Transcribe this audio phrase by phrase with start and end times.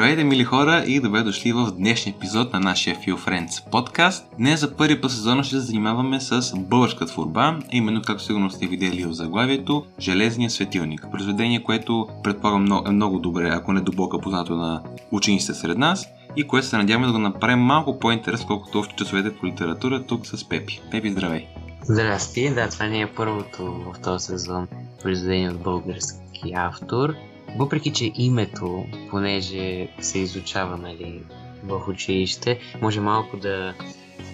[0.00, 4.26] Здравейте, мили хора, и добре дошли в днешния епизод на нашия Feel Friends подкаст.
[4.38, 8.66] Днес за първи път сезона ще се занимаваме с българска творба, именно както сигурно сте
[8.66, 11.06] видели в заглавието, Железния светилник.
[11.12, 14.82] Произведение, което предполагам е много добре, ако не дълбоко познато на
[15.12, 16.06] учениците сред нас
[16.36, 20.26] и което се надяваме да го направим малко по-интересно, колкото още часовете по литература тук
[20.26, 20.80] с Пепи.
[20.90, 21.46] Пепи, здравей!
[21.82, 24.68] Здрасти, да, това не е първото в този сезон
[25.02, 27.14] произведение от български автор.
[27.56, 31.22] Въпреки, че името, понеже се изучава нали,
[31.64, 33.74] в училище, може малко да,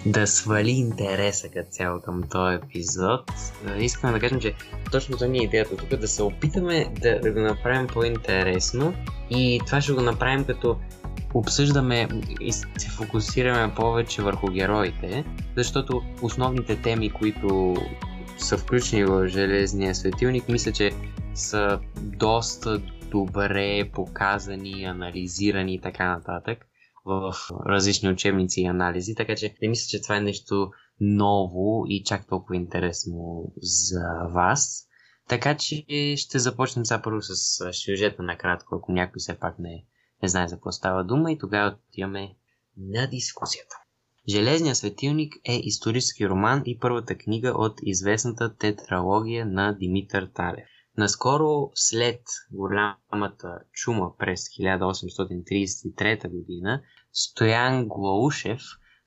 [0.05, 3.31] да свали интереса като цяло към този епизод.
[3.79, 4.53] Искаме да кажем, че
[4.91, 8.93] точно това ни е идеята тук, да се опитаме да, да го направим по-интересно
[9.29, 10.77] и това ще го направим като
[11.33, 12.07] обсъждаме
[12.41, 15.25] и се фокусираме повече върху героите,
[15.55, 17.75] защото основните теми, които
[18.37, 20.91] са включени в Железния светилник, мисля, че
[21.33, 26.65] са доста добре показани, анализирани и така нататък
[27.05, 27.33] в
[27.65, 32.27] различни учебници и анализи, така че не мисля, че това е нещо ново и чак
[32.27, 34.87] толкова интересно за вас.
[35.27, 35.85] Така че
[36.17, 37.35] ще започнем сега първо с
[37.73, 39.85] сюжета накратко, ако някой все пак не,
[40.23, 42.35] не знае за какво става дума и тогава отиваме
[42.77, 43.75] на дискусията.
[44.29, 50.69] Железният светилник е исторически роман и първата книга от известната тетралогия на Димитър Талев.
[50.97, 56.81] Наскоро след голямата чума през 1833 година,
[57.13, 58.61] Стоян Глаушев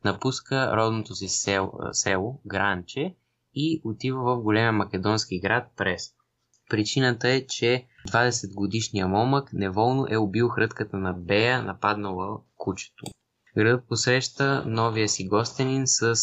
[0.04, 3.14] напуска родното си село, село Гранче
[3.54, 6.14] и отива в големия македонски град Прес.
[6.70, 13.04] Причината е, че 20 годишният момък неволно е убил хрътката на Бея, нападнала кучето.
[13.56, 16.14] Градът посреща новия си гостенин с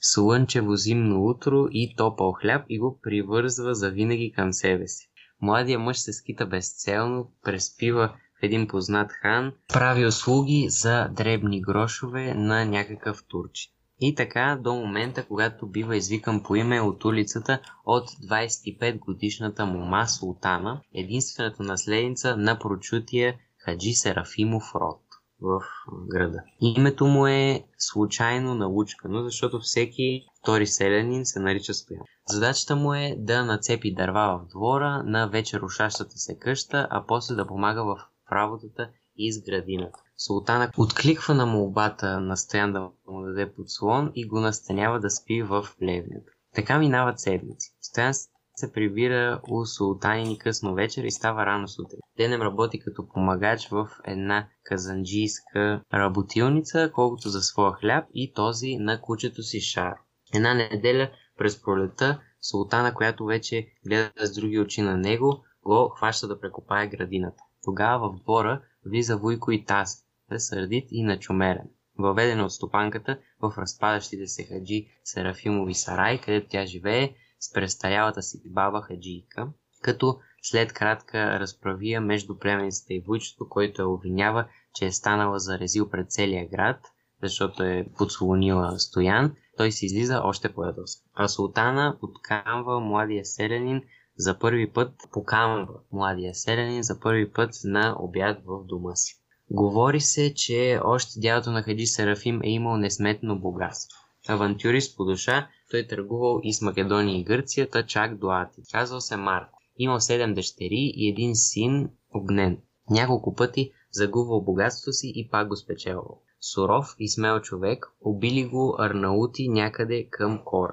[0.00, 5.09] слънчево зимно утро и топъл хляб и го привързва завинаги към себе си.
[5.42, 12.34] Младия мъж се скита безцелно, преспива в един познат хан, прави услуги за дребни грошове
[12.34, 13.72] на някакъв турчи.
[14.00, 20.06] И така до момента, когато бива извикан по име от улицата от 25 годишната мума
[20.08, 25.00] Султана, единствената наследница на прочутия Хаджи Серафимов род
[25.40, 25.60] в
[26.08, 26.42] града.
[26.60, 32.02] Името му е случайно научкано, защото всеки втори селянин се нарича Стоян.
[32.30, 37.34] Задачата му е да нацепи дърва в двора на вече рушащата се къща, а после
[37.34, 37.96] да помага в
[38.32, 39.98] работата из градината.
[40.16, 45.42] Султана откликва на молбата на Стоян да му даде подслон и го настанява да спи
[45.42, 46.32] в плевнята.
[46.54, 47.76] Така минават седмици.
[47.80, 48.14] Стоян
[48.56, 52.00] се прибира у султанини късно вечер и става рано сутрин.
[52.16, 59.00] Денем работи като помагач в една казанджийска работилница, колкото за своя хляб и този на
[59.00, 59.94] кучето си Шар.
[60.34, 66.28] Една неделя през пролета султана, която вече гледа с други очи на него, го хваща
[66.28, 67.42] да прекопае градината.
[67.64, 70.04] Тогава в двора влиза Вуйко и Таз,
[70.38, 71.68] сърдит и начумерен.
[71.98, 78.42] Въведена от стопанката в разпадащите се хаджи Серафимови сарай, където тя живее, с престарялата си
[78.46, 79.48] баба Хаджийка,
[79.82, 85.58] като след кратка разправия между племеницата и войчето, който я обвинява, че е станала за
[85.58, 86.80] резил пред целия град,
[87.22, 91.02] защото е подслонила Стоян, той се излиза още по-ядосан.
[91.14, 93.82] А султана подкамва младия селянин
[94.16, 99.20] за първи път, покамва младия селянин за първи път на обяд в дома си.
[99.50, 103.98] Говори се, че още дядото на Хаджи Серафим е имал несметно богатство.
[104.28, 108.62] Авантюрист по душа, той търгувал и с Македония и Гърция, та чак до Ати.
[108.72, 109.58] Казвал се Марко.
[109.78, 112.58] Имал седем дъщери и един син Огнен.
[112.90, 116.22] Няколко пъти загубвал богатството си и пак го спечелвал.
[116.40, 120.68] Суров и смел човек, убили го арнаути някъде към Кор.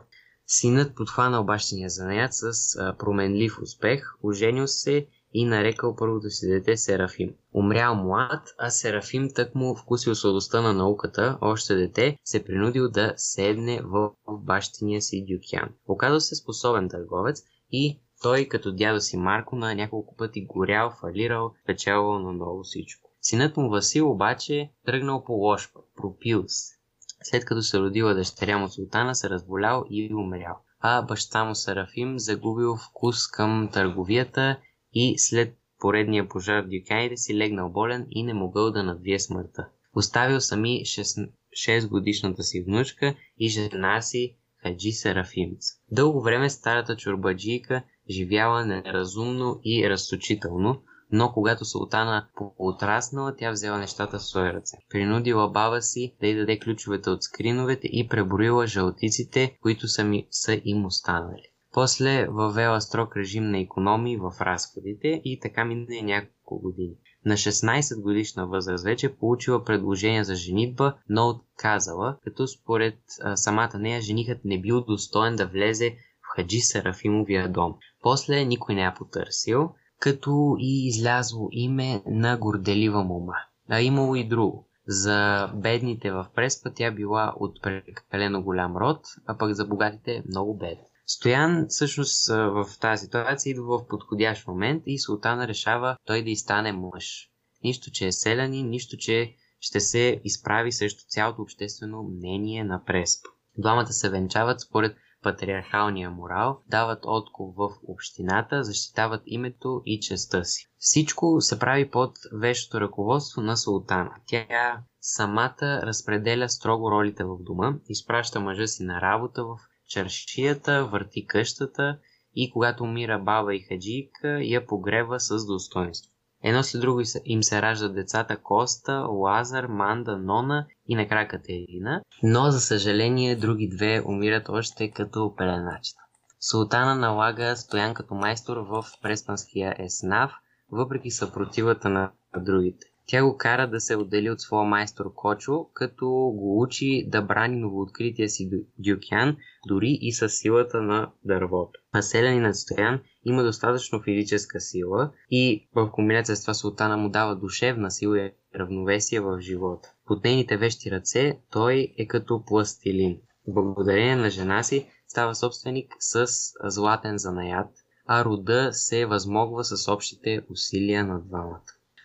[0.47, 6.77] Синът подхванал бащиния занаят с а, променлив успех, оженил се и нарекал първото си дете
[6.77, 7.33] Серафим.
[7.53, 13.13] Умрял млад, а Серафим тък му вкусил сладостта на науката, още дете, се принудил да
[13.15, 15.69] седне в бащиния си Дюкян.
[15.87, 21.53] Оказал се способен търговец и той, като дядо си Марко, на няколко пъти горял, фалирал,
[21.65, 23.06] печелвал на ново всичко.
[23.29, 26.75] Синът му Васил обаче тръгнал по лош път, пропил се.
[27.23, 30.55] След като се родила дъщеря му Султана, се разболял и умрял.
[30.79, 34.59] А баща му Серафим загубил вкус към търговията
[34.93, 39.67] и след поредния пожар в дюканите си легнал болен и не могъл да надвие смъртта.
[39.95, 41.29] Оставил сами 6,
[41.67, 45.71] 6 годишната си внучка и жена си Хаджи Серафимец.
[45.91, 50.81] Дълго време старата чурбаджийка живяла неразумно и разточително,
[51.11, 52.27] но когато султана
[52.57, 54.77] отраснала, тя взела нещата в свои ръце.
[54.89, 60.27] Принудила баба си да й даде ключовете от скриновете и преброила жълтиците, които са, ми,
[60.31, 61.43] са им останали.
[61.71, 66.93] После въвела строг режим на економии в разходите и така мине няколко години.
[67.25, 73.79] На 16 годишна възраст вече получила предложение за женитба, но отказала, като според а, самата
[73.79, 77.75] нея женихът не бил достоен да влезе в Хаджи Сарафимовия дом.
[78.01, 83.33] После никой не я потърсил, като и излязло име на горделива мома.
[83.69, 84.67] А имало и друго.
[84.87, 90.57] За бедните в Преспа тя била от прекалено голям род, а пък за богатите много
[90.57, 90.83] бедна.
[91.05, 96.35] Стоян всъщност в тази ситуация идва в подходящ момент и султана решава той да и
[96.35, 97.29] стане мъж.
[97.63, 103.29] Нищо, че е селянин, нищо, че ще се изправи срещу цялото обществено мнение на Преспа.
[103.57, 104.97] Двамата се венчават според
[105.27, 110.67] патриархалния морал, дават отков в общината, защитават името и честа си.
[110.77, 114.11] Всичко се прави под вещото ръководство на султана.
[114.27, 119.57] Тя самата разпределя строго ролите в дома, изпраща мъжа си на работа в
[119.89, 121.99] чаршията, върти къщата
[122.35, 126.11] и когато умира баба и хаджийка, я погрева с достоинство.
[126.43, 132.51] Едно след друго им се раждат децата Коста, Лазар, Манда, Нона и накрая Катерина, но
[132.51, 136.01] за съжаление други две умират още като пеленачета.
[136.39, 140.31] Султана налага Стоян като майстор в преспанския еснав,
[140.71, 142.87] въпреки съпротивата на другите.
[143.09, 147.55] Тя го кара да се отдели от своя майстор Кочо, като го учи да брани
[147.55, 149.37] новооткрития си Дюкян,
[149.67, 151.79] дори и с силата на дървото.
[151.93, 157.91] Населени Стоян има достатъчно физическа сила и в комбинация с това султана му дава душевна
[157.91, 159.89] сила и равновесие в живота.
[160.05, 163.17] Под нейните вещи ръце той е като пластилин.
[163.47, 166.25] Благодарение на жена си става собственик с
[166.63, 167.69] златен занаят,
[168.05, 171.61] а рода се възмогва с общите усилия на двамата.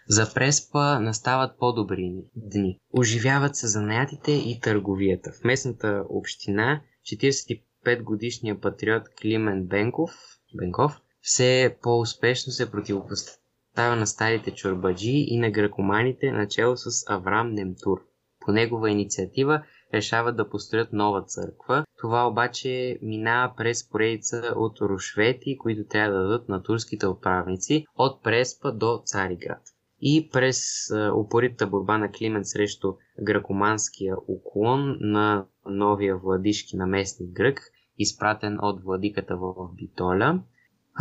[0.08, 2.78] За Преспа настават по-добри дни.
[2.92, 5.32] Оживяват се занаятите и търговията.
[5.32, 6.80] В местната община
[7.84, 10.10] 45 годишният патриот Климен Бенков,
[10.54, 18.00] Бенков все по-успешно се противопоставя на старите чорбаджи и на гракоманите начало с Аврам Немтур.
[18.40, 19.62] По негова инициатива
[19.94, 21.84] решават да построят нова църква.
[21.98, 28.22] Това обаче минава през поредица от рушвети, които трябва да дадат на турските управници от
[28.22, 29.62] Преспа до Цариград
[30.02, 37.60] и през упоритата борба на Климент срещу гракоманския уклон на новия владишки наместник грък,
[37.98, 40.42] изпратен от владиката в Битоля.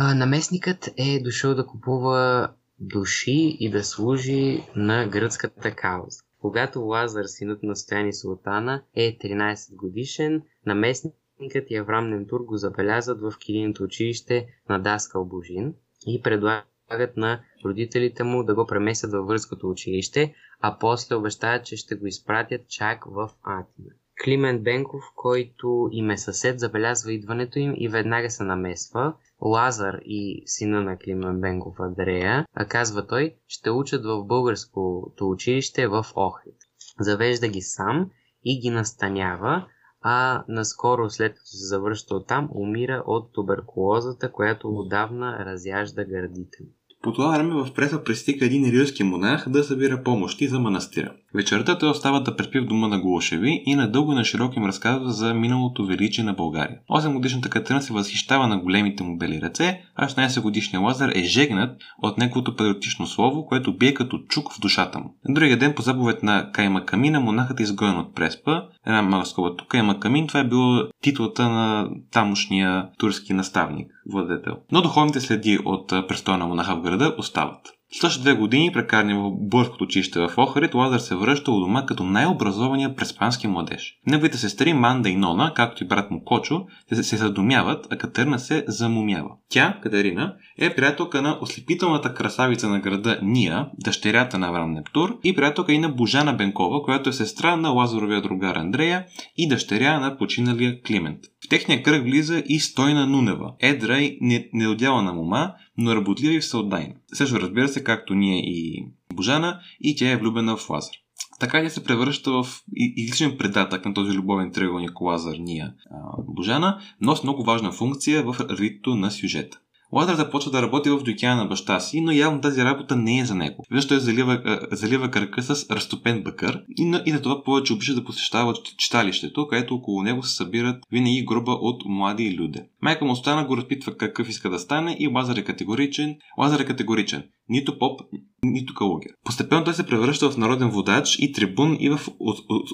[0.00, 2.48] Наместникът е дошъл да купува
[2.80, 6.22] души и да служи на гръцката кауза.
[6.40, 13.20] Когато Лазар, синът на Стояни Султана, е 13 годишен, наместникът и Аврам Немтур го забелязват
[13.20, 15.74] в килийното училище на Даскал Божин
[16.06, 21.76] и предлагат на родителите му да го преместят във връзкото училище, а после обещават, че
[21.76, 23.90] ще го изпратят чак в Атина.
[24.24, 29.14] Климент Бенков, който им е съсед, забелязва идването им и веднага се намесва.
[29.44, 35.88] Лазар и сина на Климент Бенков, Андрея, а казва той, ще учат в българското училище
[35.88, 36.56] в Охрид.
[37.00, 38.10] Завежда ги сам
[38.44, 39.66] и ги настанява,
[40.02, 46.70] а наскоро след като се завръща оттам, умира от туберкулозата, която отдавна разяжда гърдите му.
[47.02, 51.12] По това време в преса пристига един рилски монах да събира помощи за манастира.
[51.34, 54.66] Вечерта той остава да преспи в дома на Голошеви и надълго и на широко им
[54.66, 56.78] разказва за миналото величие на България.
[56.90, 61.22] 8 годишната Катерина се възхищава на големите му бели ръце, а 16 годишният Лазар е
[61.22, 65.14] жегнат от неговото патриотично слово, което бие като чук в душата му.
[65.28, 68.62] На другия ден по заповед на Кайма Камина монахът е изгоен от Преспа.
[68.86, 74.56] Една малка скоба тук Кайма Камин, това е било титлата на тамошния турски наставник, владетел.
[74.72, 77.72] Но духовните следи от престоя на монаха в града остават.
[77.94, 82.04] След две години, прекарани в Бърското училище в Охрид, Лазар се връща у дома като
[82.04, 83.94] най-образования преспански младеж.
[84.06, 88.38] Неговите сестри Манда и Нона, както и брат му Кочо, се, се задумяват, а Катерина
[88.38, 89.30] се замумява.
[89.48, 95.34] Тя, Катерина, е приятелка на ослепителната красавица на града Ния, дъщерята на Аврам Нептур, и
[95.34, 99.04] приятелка и на Божана Бенкова, която е сестра на Лазаровия другар Андрея
[99.36, 101.18] и дъщеря на починалия Климент.
[101.44, 104.18] В техния кръг влиза и Стойна Нунева, едра и
[104.52, 106.94] недоделана мума, но работлива и всеотдайна.
[107.12, 110.94] Също разбира се, както ние и Божана, и тя е влюбена в Лазар.
[111.40, 115.74] Така тя се превръща в изличен предатък на този любовен триъгълник Лазар Ния
[116.18, 119.60] Божана, но с много важна функция в развитието на сюжета.
[119.92, 123.24] Лазар започва да работи в дюкяна на баща си, но явно тази работа не е
[123.24, 123.64] за него.
[123.70, 128.04] Вижда, той залива, залива кръка с разтопен бъкър и и на това повече обича да
[128.04, 132.60] посещава читалището, където около него се събират винаги груба от млади люди.
[132.82, 136.16] Майка му остана го разпитва какъв иска да стане и Лазар е категоричен.
[136.38, 137.24] Лазар е категоричен.
[137.48, 138.00] Нито поп,
[138.44, 139.12] нито калугер.
[139.24, 142.00] Постепенно той се превръща в народен водач и трибун и в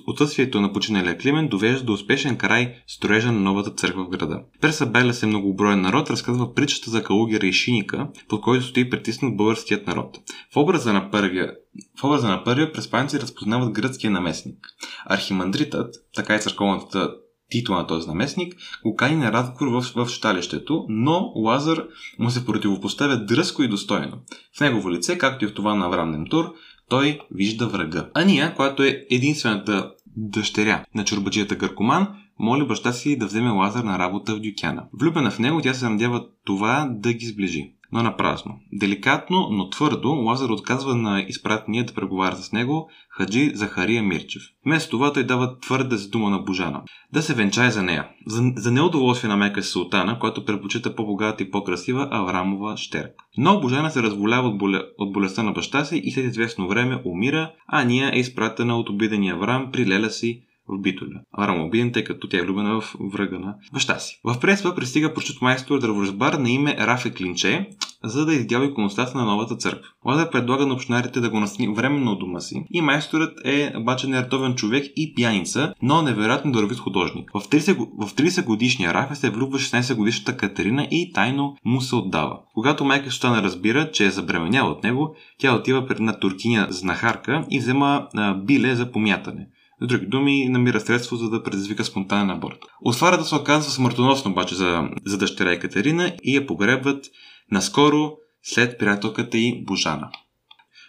[0.07, 4.41] отсъствието на починалия Климен довежда до успешен край строежа на новата църква в града.
[4.61, 9.37] През събеля се многоброен народ разказва притчата за калугера и шиника, под който стои притиснат
[9.37, 10.19] българският народ.
[10.55, 11.53] В образа на първия
[12.01, 14.67] в образа на първия преспанци разпознават гръцкия наместник.
[15.07, 17.11] Архимандритът, така и църковната
[17.51, 21.85] титла на този наместник, го кани на разговор в, в щалището, но Лазар
[22.19, 24.19] му се противопоставя дръско и достойно.
[24.57, 26.55] В негово лице, както и в това на Авраам Немтур,
[26.89, 28.09] той вижда врага.
[28.15, 33.99] Ания, която е единствената дъщеря на чорбаджията Гъркоман, моли баща си да вземе Лазар на
[33.99, 34.85] работа в Дюкяна.
[35.01, 38.55] Влюбена в него, тя се надява това да ги сближи но на празно.
[38.73, 44.43] Деликатно, но твърдо, Лазар отказва на изпратения да преговаря с него Хаджи Захария Мирчев.
[44.67, 46.83] Вместо това той дава твърда за дума на Божана.
[47.13, 48.09] Да се венчае за нея.
[48.27, 53.25] За, за неудоволствие на мека султана, която предпочита по-богата и по-красива Аврамова щерка.
[53.39, 57.03] Но Божана се разволява от, боле, от болестта на баща си и след известно време
[57.05, 61.21] умира, а Ния е изпратена от обидения Аврам при леля си в Битоля.
[61.33, 64.21] Аврам обиден, тъй като тя е влюбена в врага на баща си.
[64.25, 67.69] В Преспа пристига прочут майстор дърворазбар на име Рафе Клинче,
[68.05, 69.89] за да издява иконостаса на новата църква.
[70.05, 74.07] Лазар предлага на общинарите да го настани временно от дома си и майсторът е обаче
[74.07, 77.31] нередовен човек и пияница, но невероятно дървит художник.
[77.35, 81.97] В 30, в 30 годишния Рафе се влюбва 16 годишната Катерина и тайно му се
[81.97, 82.39] отдава.
[82.55, 87.45] Когато майка Штана разбира, че е забременяла от него, тя отива пред на туркиня знахарка
[87.51, 88.09] и взема
[88.45, 89.47] биле за помятане.
[89.81, 92.59] С други думи, намира средство, за да предизвика спонтанен аборт.
[92.85, 97.05] Осварата се оказва смъртоносно обаче за, за дъщеря Екатерина и я погребват
[97.51, 100.11] наскоро след приятелката й Божана.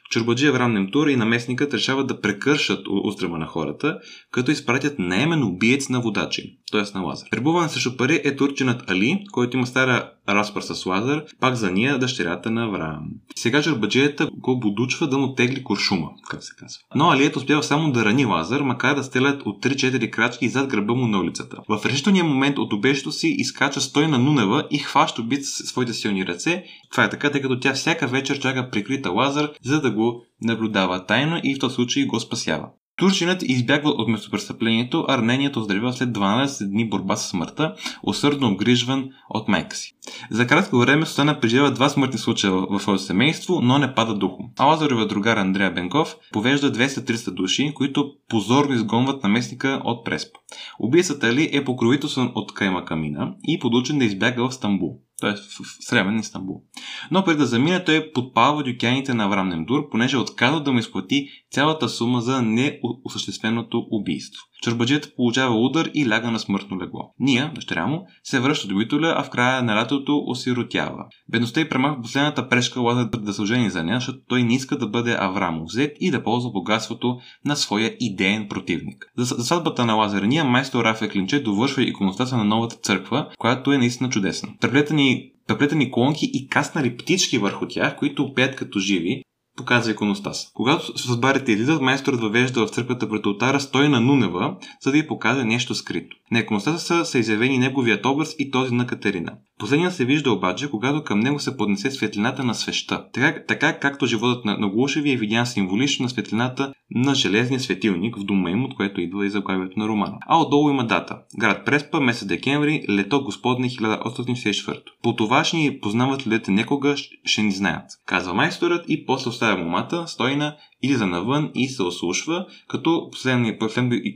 [0.10, 4.00] Чурбаджи Аврам Немтур и наместникът решават да прекършат устрема на хората,
[4.32, 6.98] като изпратят наемен убиец на водачи, т.е.
[6.98, 7.30] на Лазар.
[7.30, 12.00] Пребуван срещу пари е турчинът Али, който има стара разпър с Лазар, пак за ния
[12.00, 13.04] дъщерята на Авраам.
[13.36, 16.80] Сега чарбаджията го будучва да му тегли куршума, как се казва.
[16.96, 20.94] Но Алият успява само да рани Лазар, макар да стрелят от 3-4 крачки зад гърба
[20.94, 21.58] му на улицата.
[21.70, 26.28] В решителния момент от обещето си изкача стой на Нунева и хваща убит своите силни
[26.28, 26.64] ръце.
[26.92, 29.99] Това е така, тъй като тя всяка вечер чака прикрита Лазар, за да го
[30.42, 32.68] наблюдава тайно и в този случай го спасява.
[33.00, 39.10] Турчинът избягва от местопрестъплението, а раненият оздравява след 12 дни борба с смъртта, усърдно обгрижван
[39.30, 39.94] от майка си.
[40.32, 44.46] За кратко време Сутана преживява два смъртни случая в своето семейство, но не пада духом.
[44.60, 50.40] А Лазарова другар Андрея Бенков повежда 200-300 души, които позорно изгонват наместника от Преспа.
[50.80, 55.32] Убийцата ли е покровителстван от Кайма Камина и подучен да избяга в Стамбул т.е.
[55.32, 56.64] в Сремен Истанбул.
[57.12, 60.80] Но преди да замине, той подпалва дюкяните на Аврам Немдур, понеже е отказва да му
[60.80, 64.49] изплати цялата сума за неосъщественото убийство.
[64.62, 67.14] Чорбаджията получава удар и ляга на смъртно легло.
[67.20, 71.06] Ния, дъщеря му, се връща до Битоля, а в края на лятото осиротява.
[71.30, 74.78] Бедността и премах последната прешка лаза да се ожени за нея, защото той не иска
[74.78, 79.12] да бъде Авраам взет и да ползва богатството на своя идеен противник.
[79.18, 83.72] За, за сватбата на Лазар Ния, майстор Рафе Клинче довършва иконостаса на новата църква, която
[83.72, 84.50] е наистина чудесна.
[84.62, 89.24] Преплетани преплетени колонки и каснали птички върху тях, които пеят като живи,
[89.60, 90.52] показва иконостас.
[90.54, 95.08] Когато сватбарите излизат, майсторът въвежда в църквата пред алтара стой на Нунева, за да й
[95.08, 96.18] покаже нещо скрито.
[96.32, 99.34] На иконостаса са изявени неговият образ и този на Катерина.
[99.60, 103.06] Последният се вижда обаче, когато към него се поднесе светлината на свеща.
[103.14, 108.18] Така, така както животът на, на Глушеви е видян символично на светлината на железния светилник
[108.18, 110.18] в дома им, от което идва и заглавието на романа.
[110.28, 111.18] А отдолу има дата.
[111.40, 114.82] Град Преспа, месец декември, лето Господне 1864.
[115.04, 117.86] По това ще ни познават людите некога, ще ни знаят.
[118.06, 123.70] Казва майсторът и после оставя момата, стойна, излиза навън и се ослушва, като последното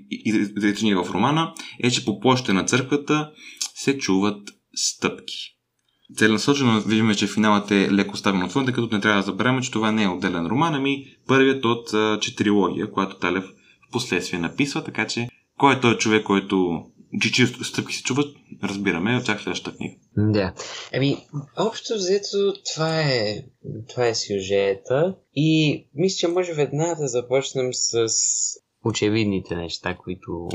[0.10, 3.32] изречение в романа е, че по площите на църквата
[3.76, 5.54] се чуват стъпки.
[6.16, 9.72] Целенасочено виждаме, че финалът е леко ставен отвън, тъй като не трябва да забравяме, че
[9.72, 11.90] това не е отделен роман, ами първият от
[12.22, 13.44] четирилогия, която Талев
[13.90, 16.84] в последствие написва, така че кой е този човек, който
[17.22, 19.96] чисто стъпки се чуват, разбираме, очаква следващата книга.
[20.18, 20.54] Да.
[20.94, 21.18] Ами,
[21.58, 23.44] общо взето, това е,
[23.90, 28.08] това е сюжета и мисля, че може веднага да започнем с
[28.86, 30.48] очевидните неща, които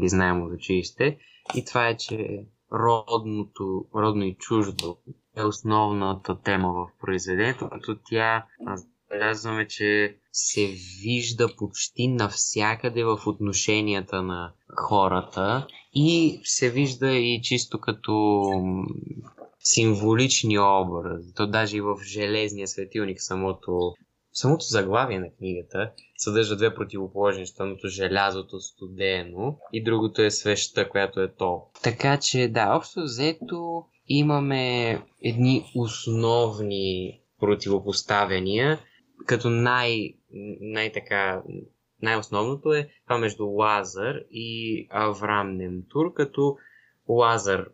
[0.00, 1.18] ги знаем от училище.
[1.54, 4.96] И това е, че родното, родно и чуждо
[5.36, 14.22] е основната тема в произведението, като тя забелязваме, че се вижда почти навсякъде в отношенията
[14.22, 18.42] на хората и се вижда и чисто като
[19.64, 21.34] символични образи.
[21.34, 23.94] То даже и в железния светилник самото
[24.32, 27.44] самото заглавие на книгата съдържа две противоположни.
[27.60, 31.62] Едното желязото студено и другото е свеща, която е то.
[31.82, 38.78] Така че да, общо взето имаме едни основни противопоставяния,
[39.26, 40.14] като най,
[40.60, 41.42] най-така
[42.02, 46.56] най-основното е това между Лазар и Аврам Немтур, като
[47.08, 47.68] Лазар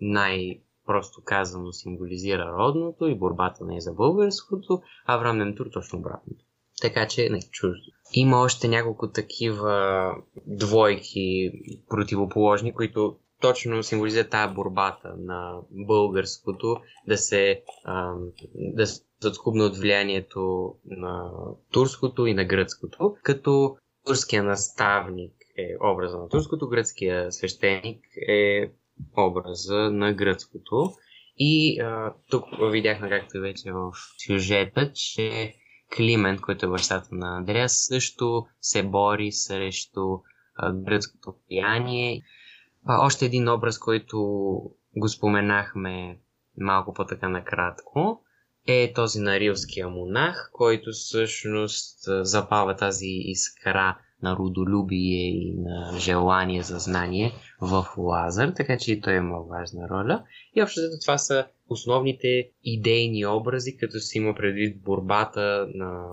[0.00, 5.98] най- просто казано символизира родното и борбата не е за българското, а Аврам Немтур точно
[5.98, 6.44] обратното.
[6.80, 7.92] Така че не чуждо.
[8.12, 10.14] Има още няколко такива
[10.46, 11.52] двойки
[11.88, 16.76] противоположни, които точно символизират тази борбата на българското
[17.08, 17.62] да се
[18.54, 18.86] да
[19.24, 21.30] откупне от влиянието на
[21.72, 28.72] турското и на гръцкото, като турския наставник е образа на турското, гръцкия свещеник е
[29.16, 30.90] образа на гръцкото.
[31.36, 33.92] И а, тук видяхме, както вече в
[34.26, 35.54] сюжета, че
[35.96, 40.18] Климент, който е бащата на Андреас, също се бори срещу
[40.54, 42.22] а, гръцкото влияние.
[42.86, 44.18] А, още един образ, който
[44.96, 46.18] го споменахме
[46.60, 48.24] малко по-така накратко,
[48.68, 56.62] е този на рилския монах, който всъщност запава тази искра на родолюбие и на желание
[56.62, 60.24] за знание в Лазар, така че и той има важна роля.
[60.56, 66.06] И общо това са основните идейни образи, като се има предвид борбата на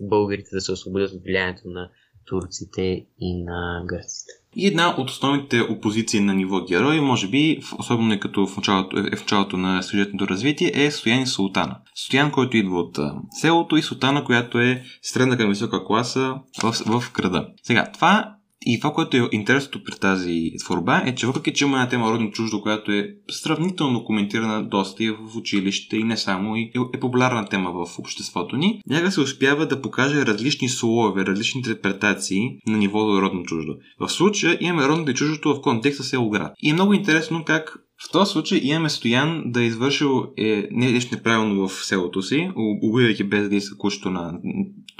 [0.00, 1.90] българите да се освободят от влиянието на
[2.28, 4.32] турците и на гърците.
[4.56, 8.98] И една от основните опозиции на ниво герои, може би, особено е като в началото,
[8.98, 11.76] е в началото на сюжетното развитие, е Стоян и Султана.
[11.94, 12.98] Стоян, който идва от
[13.30, 17.48] селото и Султана, която е средна към висока класа в, в града.
[17.62, 21.76] Сега, това и това, което е интересното при тази творба е, че въпреки, че има
[21.76, 26.56] една тема родно чуждо, която е сравнително коментирана доста и в училище и не само,
[26.56, 31.58] и е популярна тема в обществото ни, някак се успява да покаже различни слове, различни
[31.58, 33.76] интерпретации на ниво родно чуждо.
[34.00, 36.52] В случая имаме родното и чуждото в контекста село град.
[36.62, 40.92] И е много интересно как в този случай имаме Стоян да е извършил е, не
[40.92, 42.50] нещо неправилно в селото си,
[42.82, 44.38] убивайки без да иска кучето на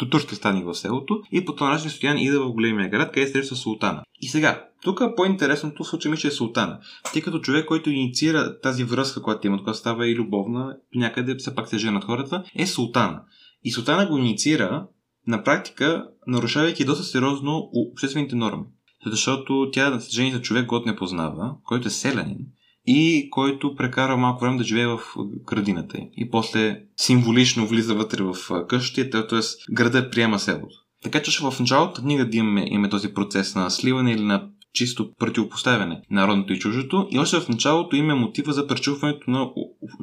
[0.07, 3.57] турски станик в селото и по този начин Стоян иде в големия град, къде среща
[3.57, 4.03] султана.
[4.21, 6.79] И сега, тук по-интересното случай ми, че е султана.
[7.13, 11.55] Тъй като човек, който инициира тази връзка, която имат, която става и любовна, някъде все
[11.55, 13.23] пак се женат хората, е султана.
[13.65, 14.87] И султана го инициира
[15.27, 18.65] на практика, нарушавайки доста сериозно обществените норми.
[19.07, 22.39] Защото тя жени за човек, който не познава, който е селянин,
[22.91, 25.01] и който прекара малко време да живее в
[25.47, 28.37] градината И после символично влиза вътре в
[28.69, 29.73] къщата, т.е.
[29.73, 30.75] града приема селото.
[31.03, 35.11] Така че в началото книга да имаме, имаме този процес на сливане или на чисто
[35.19, 39.51] противопоставяне на народното и чуждото и още в началото има мотива за пречупването на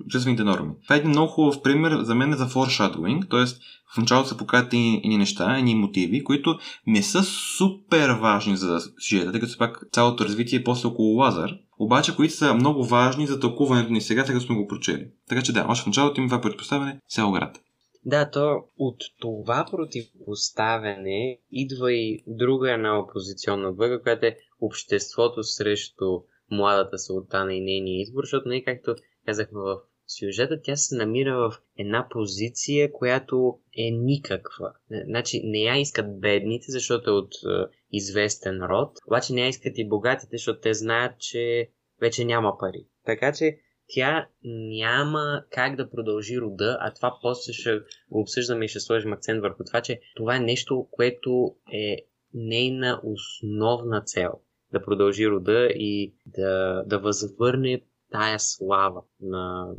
[0.05, 0.71] обществените норми.
[0.83, 3.45] Това е един много хубав пример за мен за foreshadowing, т.е.
[3.93, 7.23] в началото се показват едни неща, едни мотиви, които не са
[7.57, 12.33] супер важни за сюжета, тъй като пак цялото развитие е после около Лазар, обаче които
[12.33, 15.07] са много важни за тълкуването ни сега, така сме го прочели.
[15.29, 17.59] Така че да, още в началото има това предпоставяне град.
[18.05, 26.05] Да, то от това противопоставяне идва и друга една опозиционна бъга, която е обществото срещу
[26.51, 31.59] младата султана и нейния избор, защото не както казахме в сюжета, тя се намира в
[31.77, 34.73] една позиция, която е никаква.
[35.07, 37.47] Значи не я искат бедните, защото е от е,
[37.95, 41.69] известен род, обаче не искат и богатите, защото те знаят, че
[42.01, 42.87] вече няма пари.
[43.05, 47.79] Така че тя няма как да продължи рода, а това после ще
[48.11, 51.97] го обсъждаме и ще сложим акцент върху това, че това е нещо, което е
[52.33, 54.31] нейна основна цел.
[54.71, 57.81] Да продължи рода и да, да възвърне
[58.11, 59.73] тая слава на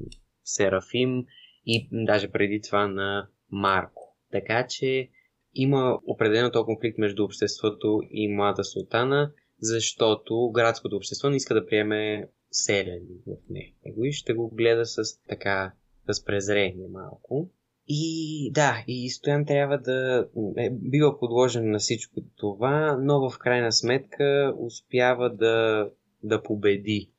[0.45, 1.27] Серафим
[1.67, 4.17] и даже преди това на Марко.
[4.33, 5.11] Така че
[5.57, 11.67] има определено този конфликт между обществото и млада султана, защото градското общество не иска да
[11.67, 15.73] приеме селени в него и ще го гледа с така
[16.09, 17.51] с презрение малко.
[17.89, 23.73] И да, и Стоян трябва да е, бива подложен на всичко това, но в крайна
[23.73, 25.89] сметка успява да,
[26.23, 27.11] да победи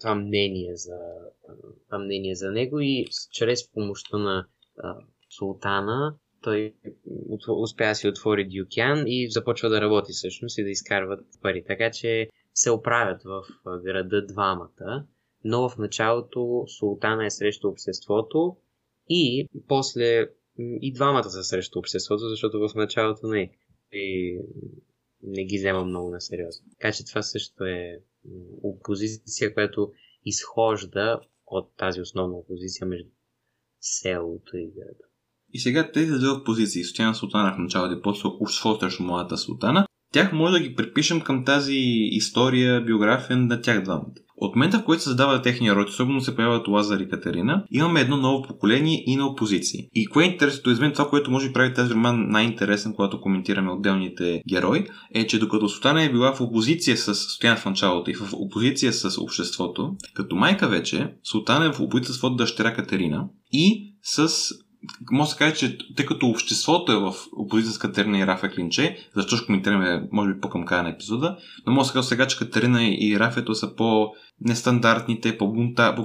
[0.00, 0.98] това мнение за,
[1.86, 4.46] това мнение за него и чрез помощта на
[4.78, 4.96] а,
[5.30, 6.74] султана той
[7.48, 11.64] успя да си отвори Дюкян и започва да работи всъщност и да изкарват пари.
[11.66, 13.42] Така че се оправят в
[13.84, 15.06] града двамата,
[15.44, 18.56] но в началото султана е срещу обществото
[19.08, 20.28] и после
[20.58, 23.50] и двамата са срещу обществото, защото в началото не,
[23.92, 24.38] и
[25.22, 26.66] не ги взема много на сериозно.
[26.70, 28.00] Така че това също е
[28.62, 29.92] опозиция, която
[30.24, 33.10] изхожда от тази основна опозиция между
[33.80, 35.04] селото и града.
[35.54, 39.86] И сега тези две позиции, Стояна Султана в началото и после общество срещу младата Султана,
[40.12, 41.76] тях може да ги припишем към тази
[42.10, 44.14] история, биография на тях двамата.
[44.36, 48.00] От момента, в който се задава техния род, особено се появяват Лазар и Катерина, имаме
[48.00, 49.88] едно ново поколение и на опозиции.
[49.94, 53.72] И кое е интересното, извън това, което може да прави тази роман най-интересен, когато коментираме
[53.72, 58.14] отделните герои, е, че докато Султана е била в опозиция с Стоян в началото и
[58.14, 63.24] в опозиция с обществото, като майка вече, Султана е в опозиция с своята дъщеря Катерина
[63.52, 64.28] и с
[65.10, 68.50] може да се каже, че тъй като обществото е в опозиция с Катерина и Рафа
[68.50, 72.08] Клинче, защо ще коментираме, може би, по-към края на епизода, но може да се каже
[72.08, 76.04] сега, че Катерина и Рафето са по-нестандартните, по-бунта, по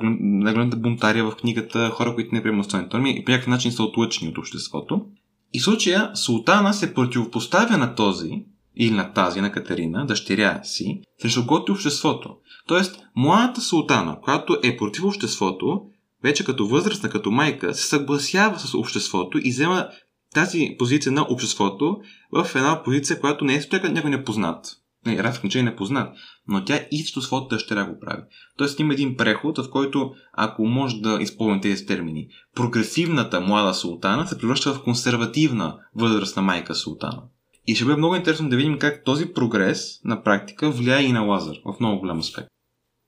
[0.77, 4.29] бунтария в книгата, хора, които не приемат останалите норми и по някакъв начин са отлъчени
[4.31, 5.05] от обществото.
[5.53, 8.43] И в случая Султана се противопоставя на този,
[8.75, 12.35] или на тази, на Катерина, дъщеря си, срещу готи обществото.
[12.67, 15.81] Тоест, младата султана, която е против обществото,
[16.23, 19.89] вече като възрастна, като майка, се съгласява с обществото и взема
[20.33, 21.97] тази позиция на обществото
[22.31, 24.65] в една позиция, която не е стояка някой непознат.
[25.05, 28.21] Не, Раф е непознат, но тя също своята дъщеря го прави.
[28.57, 34.27] Тоест има един преход, в който, ако може да използвам тези термини, прогресивната млада султана
[34.27, 37.23] се превръща в консервативна възрастна майка султана.
[37.67, 41.21] И ще бъде много интересно да видим как този прогрес на практика влияе и на
[41.21, 42.47] Лазар в много голям аспект.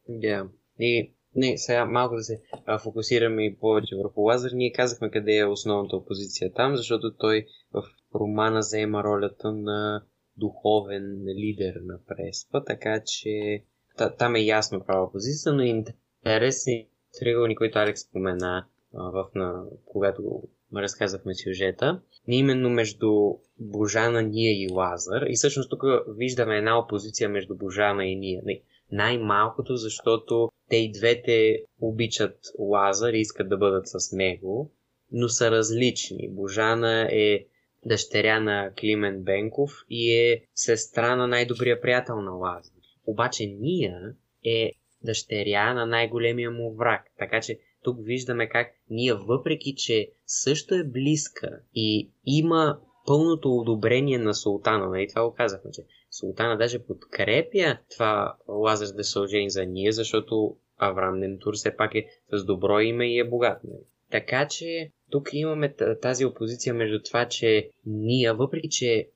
[0.10, 0.28] Да.
[0.28, 0.47] Yeah.
[0.80, 4.52] И не, сега малко да се а, фокусираме и повече върху Лазар.
[4.54, 7.84] Ние казахме къде е основната опозиция там, защото той в
[8.15, 10.04] романа заема ролята на
[10.38, 13.63] духовен лидер на Преспа, така че
[13.98, 16.86] та, там е ясно каква е позиция, но интересен
[17.20, 20.44] триъгълник, който Алекс спомена в, на, когато
[20.76, 23.12] разказахме сюжета, не именно между
[23.60, 25.22] Божана, ние и Лазар.
[25.28, 28.63] И всъщност тук виждаме една опозиция между Божана и ние.
[28.91, 34.72] Най-малкото, защото те и двете обичат Лазар и искат да бъдат с него,
[35.12, 36.30] но са различни.
[36.30, 37.46] Божана е
[37.86, 42.74] дъщеря на Климен Бенков и е сестра на най-добрия приятел на Лазар.
[43.06, 44.72] Обаче Ния е
[45.04, 47.02] дъщеря на най-големия му враг.
[47.20, 54.18] Така че тук виждаме как Ния, въпреки че също е близка и има пълното одобрение
[54.18, 59.50] на султана, нали това го казахме, че Султана даже подкрепя това Лазар да се ожени
[59.50, 63.63] за ние, защото Авраам Нентур все пак е с добро име и е богат.
[63.63, 63.84] Нали?
[64.12, 69.08] Така че тук имаме тази опозиция между това, че Ния, въпреки че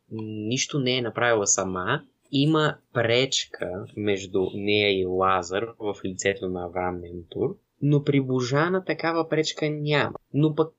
[0.47, 7.01] нищо не е направила сама, има пречка между нея и Лазар в лицето на Авраам
[7.01, 10.15] Нентур, но при Божана такава пречка няма.
[10.33, 10.73] Но пък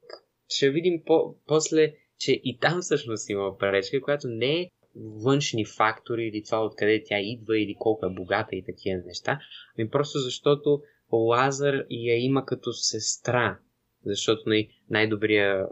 [0.49, 6.27] ще видим по- после, че и там всъщност има пречка, която не е външни фактори
[6.27, 9.41] или това откъде тя идва или колко е богата и такива неща,
[9.79, 10.83] ами просто защото
[11.13, 13.59] Лазар я има като сестра,
[14.05, 15.67] защото най- най-добрия,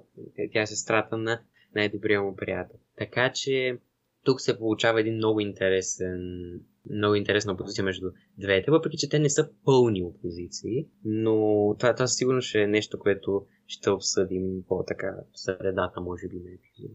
[0.52, 1.40] тя е сестрата на
[1.74, 2.78] най-добрия му приятел.
[2.98, 3.78] Така че
[4.24, 6.20] тук се получава един много интересен
[6.90, 11.36] много интересна опозиция между двете, въпреки че те не са пълни опозиции, но
[11.78, 16.94] това, това сигурно ще е нещо, което ще обсъдим по-така средата, може би, на епизода.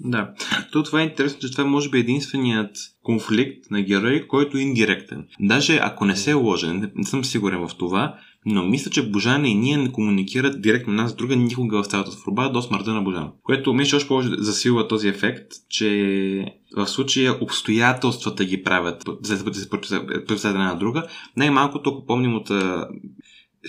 [0.00, 0.34] Да.
[0.72, 4.60] То това е интересно, че това може би е единственият конфликт на герой, който е
[4.60, 5.26] индиректен.
[5.40, 8.14] Даже ако не се е ложен, не, съм сигурен в това,
[8.46, 12.10] но мисля, че Божана и ние не комуникират директно нас с друга никога в цялата
[12.10, 13.32] творба до смъртта на Божана.
[13.42, 19.54] Което мисля още повече засилва този ефект, че в случая обстоятелствата ги правят за да
[19.54, 21.06] се противоставят една на друга.
[21.36, 22.50] Най-малкото, ако помним от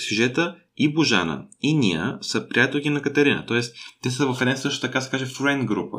[0.10, 3.46] сюжета, и Божана, и Ния са приятелки на Катерина.
[3.46, 5.98] Тоест, те са в една също така се каже френд група.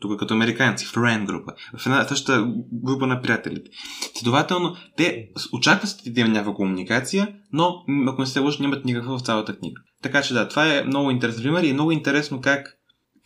[0.00, 1.52] Тук като американци, френд група.
[1.76, 3.70] В една същата група на приятелите.
[4.14, 9.22] Следователно, те очакват да има някаква комуникация, но ако не се лъжа, нямат никаква в
[9.22, 9.80] цялата книга.
[10.02, 12.78] Така че да, това е много интересен пример и е много интересно как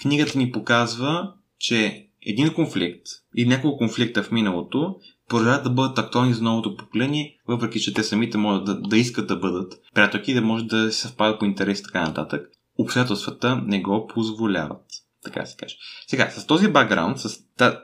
[0.03, 4.96] книгата ни показва, че един конфликт и няколко конфликта в миналото
[5.29, 9.27] продължават да бъдат актуални за новото поколение, въпреки че те самите могат да, да искат
[9.27, 12.47] да бъдат приятелки, да може да се съвпадат по интерес и така нататък.
[12.79, 14.83] Обстоятелствата не го позволяват.
[15.25, 15.77] Така се каже.
[16.07, 17.39] Сега, с този бакграунд, с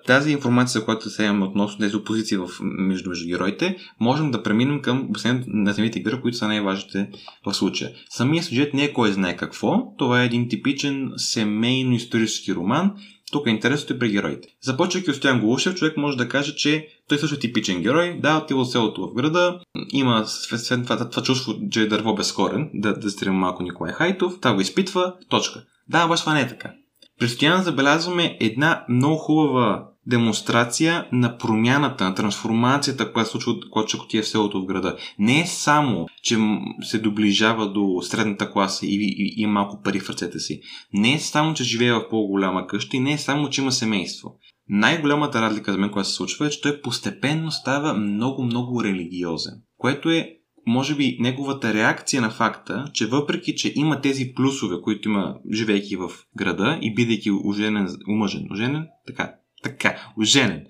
[0.07, 4.83] тази информация, която се имаме относно тези опозиции в, между, между героите, можем да преминем
[4.83, 7.11] към обяснението на самите герои, които са най-важните
[7.47, 7.91] в случая.
[8.11, 9.95] Самия сюжет не е кой знае какво.
[9.99, 12.95] Това е един типичен семейно-исторически роман,
[13.33, 14.49] тук е и при героите.
[14.61, 18.19] Започвайки от Стоян Голушев, човек може да каже, че той също е типичен герой.
[18.23, 19.61] Да, отива от селото в града,
[19.93, 24.39] има след това, това чувство, че е дърво безкорен, да, да стрима малко Николай Хайтов,
[24.41, 25.63] това го изпитва, точка.
[25.89, 26.73] Да, обаче това не е така.
[27.19, 33.55] При Стоян забелязваме една много хубава демонстрация на промяната, на трансформацията, която случва,
[33.89, 34.97] се отива в селото в града.
[35.19, 36.39] Не е само, че
[36.83, 40.61] се доближава до средната класа и, и, и малко пари в ръцете си.
[40.93, 44.39] Не е само, че живее в по-голяма къща и не е само, че има семейство.
[44.69, 49.55] Най-голямата разлика за мен, която се случва е, че той постепенно става много-много религиозен.
[49.79, 50.37] Което е
[50.67, 55.97] може би неговата реакция на факта, че въпреки, че има тези плюсове, които има живейки
[55.97, 60.67] в града и бидейки оженен, омъжен, оженен, така, така, оженен,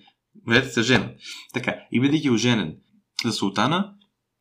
[0.48, 1.14] Видете се женен.
[1.54, 2.76] Така, и бидейки оженен
[3.24, 3.94] за султана,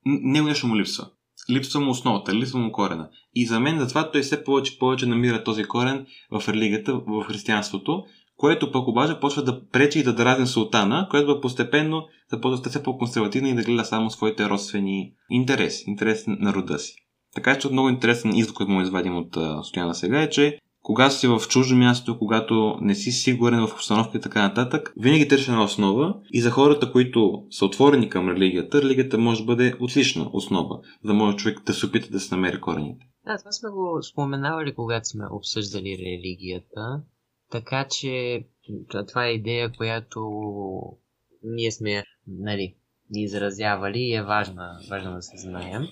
[0.05, 1.07] него нещо му липсва.
[1.49, 3.09] Липсва му основата, липсва му корена.
[3.35, 8.03] И за мен затова той все повече повече намира този корен в религията, в християнството,
[8.37, 12.83] което пък обаче почва да пречи и да дразни султана, което постепенно започва да все
[12.83, 16.95] по-консервативна и да гледа само своите родствени интереси, интереси на рода си.
[17.35, 21.27] Така че много интересен извод, който му извадим от Стояна сега е, че когато си
[21.27, 25.63] в чуждо място, когато не си сигурен в обстановка и така нататък, винаги търси една
[25.63, 30.79] основа и за хората, които са отворени към религията, религията може да бъде отлична основа,
[31.03, 33.05] за да може човек да се опита да се намери корените.
[33.25, 37.01] Да, това сме го споменавали, когато сме обсъждали религията.
[37.51, 38.43] Така че
[39.07, 40.29] това е идея, която
[41.43, 42.75] ние сме нали,
[43.15, 45.83] изразявали и е важна, важно да се знаем.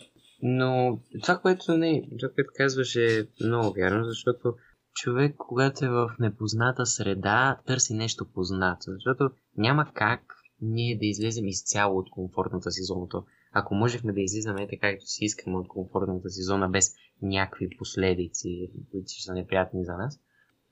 [0.42, 4.54] Но това, което, не, това, което казваш е много вярно, защото
[4.94, 8.92] човек, когато е в непозната среда, търси нещо познато.
[8.92, 10.22] Защото няма как
[10.62, 13.08] ние да излезем изцяло от комфортната си зона.
[13.52, 18.72] Ако можехме да излизаме така, както си искаме от комфортната си зона, без някакви последици,
[18.92, 20.20] които са неприятни за нас,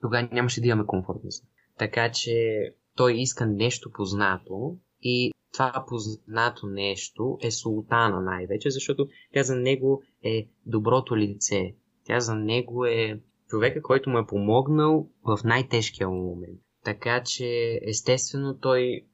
[0.00, 1.48] тогава нямаше да имаме комфортна зона.
[1.78, 2.62] Така че
[2.96, 10.02] той иска нещо познато и това познато нещо е султана най-вече, защото тя за него
[10.24, 11.74] е доброто лице.
[12.04, 16.60] Тя за него е човека, който му е помогнал в най-тежкия момент.
[16.84, 19.04] Така че, естествено, той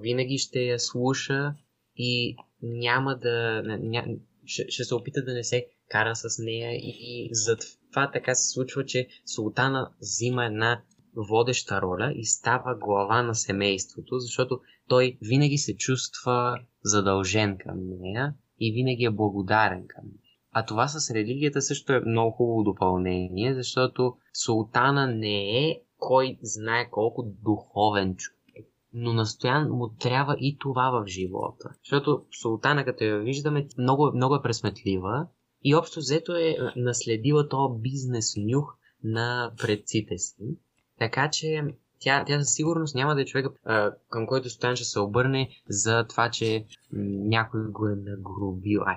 [0.00, 1.54] винаги ще я слуша
[1.96, 3.62] и няма да.
[3.80, 4.04] Ня,
[4.44, 8.52] ще, ще се опита да не се кара с нея и, и затова така се
[8.52, 10.82] случва, че султана взима една
[11.16, 18.34] водеща роля и става глава на семейството, защото той винаги се чувства задължен към нея
[18.60, 20.21] и винаги е благодарен към нея.
[20.52, 26.90] А това с религията също е много хубаво допълнение, защото султана не е кой знае
[26.90, 28.38] колко духовен човек.
[28.92, 31.70] Но настоян му трябва и това в живота.
[31.84, 35.26] Защото султана, като я виждаме, много, много е пресметлива
[35.64, 40.58] и общо взето е наследила този бизнес нюх на предците си.
[40.98, 41.62] Така че
[42.02, 43.50] тя, тя със сигурност няма да е човека,
[44.10, 46.66] към който Стоян ще се обърне за това, че
[47.28, 48.80] някой го е нагрубил.
[48.86, 48.96] Ай,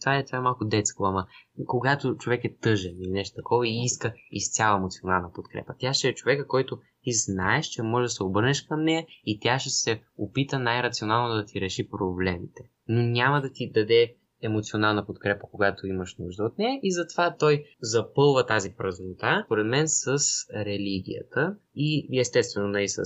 [0.00, 1.26] това е, това е малко детско, ама
[1.66, 6.14] когато човек е тъжен или нещо такова и иска изцяло емоционална подкрепа, тя ще е
[6.14, 10.02] човека, който ти знаеш, че може да се обърнеш към нея и тя ще се
[10.18, 12.62] опита най-рационално да ти реши проблемите.
[12.88, 17.64] Но няма да ти даде емоционална подкрепа, когато имаш нужда от нея и затова той
[17.80, 20.18] запълва тази празнота, според мен, с
[20.54, 23.02] религията и естествено и нали, с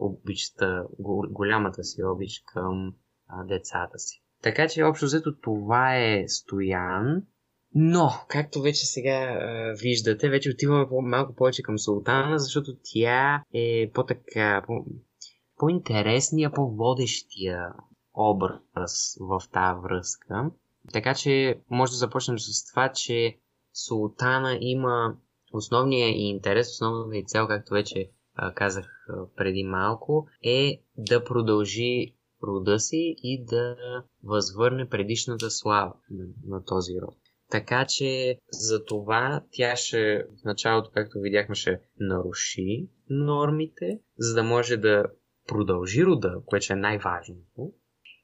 [0.00, 0.84] обичта,
[1.30, 2.92] голямата си обич към
[3.44, 4.22] децата си.
[4.42, 7.22] Така че общо взето това е Стоян,
[7.74, 13.42] но, както вече сега а, виждате, вече отиваме по- малко повече към Султана, защото тя
[13.54, 14.84] е по-така, по-
[15.56, 17.72] по-интересния, по-водещия
[18.14, 20.50] образ в тази връзка.
[20.92, 23.38] Така че може да започнем с това, че
[23.72, 25.16] Султана има
[25.52, 32.14] основния интерес, основната и цел, както вече а, казах а, преди малко, е да продължи
[32.42, 33.76] рода си и да
[34.22, 37.16] възвърне предишната слава на, на този род.
[37.50, 44.42] Така че за това тя ще, в началото, както видяхме, ще наруши нормите, за да
[44.42, 45.04] може да
[45.48, 47.72] продължи рода, което е най-важното.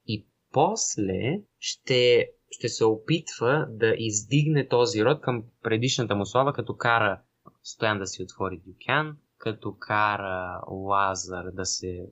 [0.07, 6.77] И после ще ще се опитва да издигне този род към предишната му слава, като
[6.77, 7.21] кара
[7.63, 12.07] Стоян да си отвори дюкян, като кара Лазар да се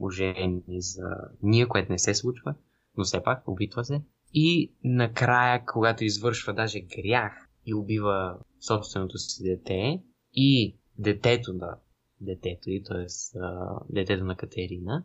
[0.00, 1.10] ожени за
[1.42, 2.54] ние, което не се случва,
[2.96, 4.02] но все пак опитва се.
[4.34, 11.78] И накрая, когато извършва даже грях и убива собственото си дете и детето на
[12.20, 13.06] детето и т.е.
[13.90, 15.04] детето на Катерина,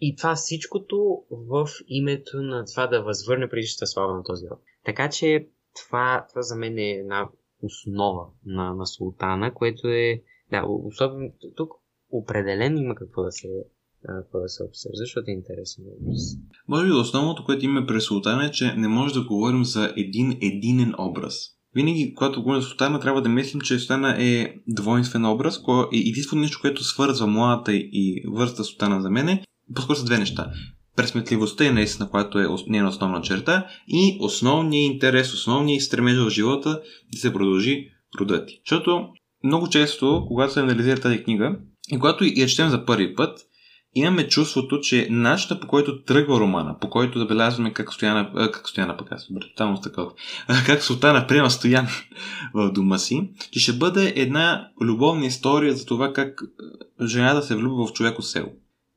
[0.00, 4.58] и това всичкото в името на това да възвърне предишната слава на този род.
[4.84, 7.28] Така че това, това за мен е една
[7.62, 11.70] основа на, на султана, което е, да, особено тук
[12.10, 13.48] определено има какво да се
[14.06, 15.84] какво да се обсъжда, защото е интересно.
[16.68, 20.38] Може би основното, което има през султана е, че не може да говорим за един
[20.42, 21.55] единен образ.
[21.76, 25.98] Винаги, когато говорим за Султана, трябва да мислим, че Султана е двойствен образ, кое е
[25.98, 29.42] единствено нещо, което свързва младата и върста Султана за мене,
[29.74, 30.50] по-скоро са две неща.
[30.96, 36.80] Пресметливостта е наистина, която е нейна основна черта и основният интерес, основният стремеж в живота
[37.12, 37.88] да се продължи
[38.20, 38.60] родът ти.
[38.66, 39.08] Защото
[39.44, 41.56] много често, когато се анализира тази книга
[41.92, 43.38] и когато я четем за първи път,
[43.96, 48.96] имаме чувството, че начинът по който тръгва романа, по който забелязваме как Стояна, как Стояна
[48.96, 50.12] пък аз, тотално такъв,
[50.66, 51.86] как Султана приема Стоян
[52.54, 56.42] в дома си, че ще бъде една любовна история за това как
[57.04, 58.52] жената се влюбва в човек от село.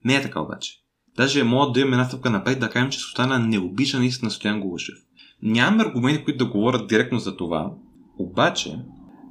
[0.05, 0.73] Не е така обаче.
[1.15, 4.61] Даже мога да имаме една стъпка напред да кажем, че Султана не обича наистина Стоян
[4.61, 4.95] Голушев.
[5.41, 7.71] Нямаме аргументи, които да говорят директно за това,
[8.17, 8.79] обаче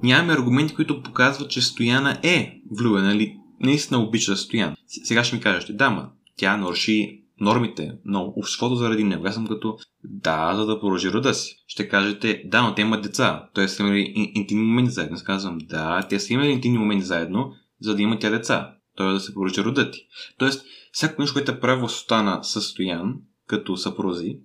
[0.02, 4.76] нямаме аргументи, които показват, че Стояна е влюбена или наистина обича Стоян.
[4.86, 9.26] Сега ще ми кажете, да, ма, тя наруши нормите на обществото заради него.
[9.26, 11.56] Аз съм като, да, за да продължи рода си.
[11.66, 13.48] Ще кажете, да, но те имат деца.
[13.54, 15.14] Той са имали интимни моменти заедно.
[15.14, 18.74] Аз казвам, да, те са имали интимни моменти заедно, за да имат тя деца.
[18.96, 20.06] Той да се продължи рода ти.
[20.38, 23.14] Тоест, всяко нещо, което е правило стана състоян,
[23.46, 24.38] като съпрузи,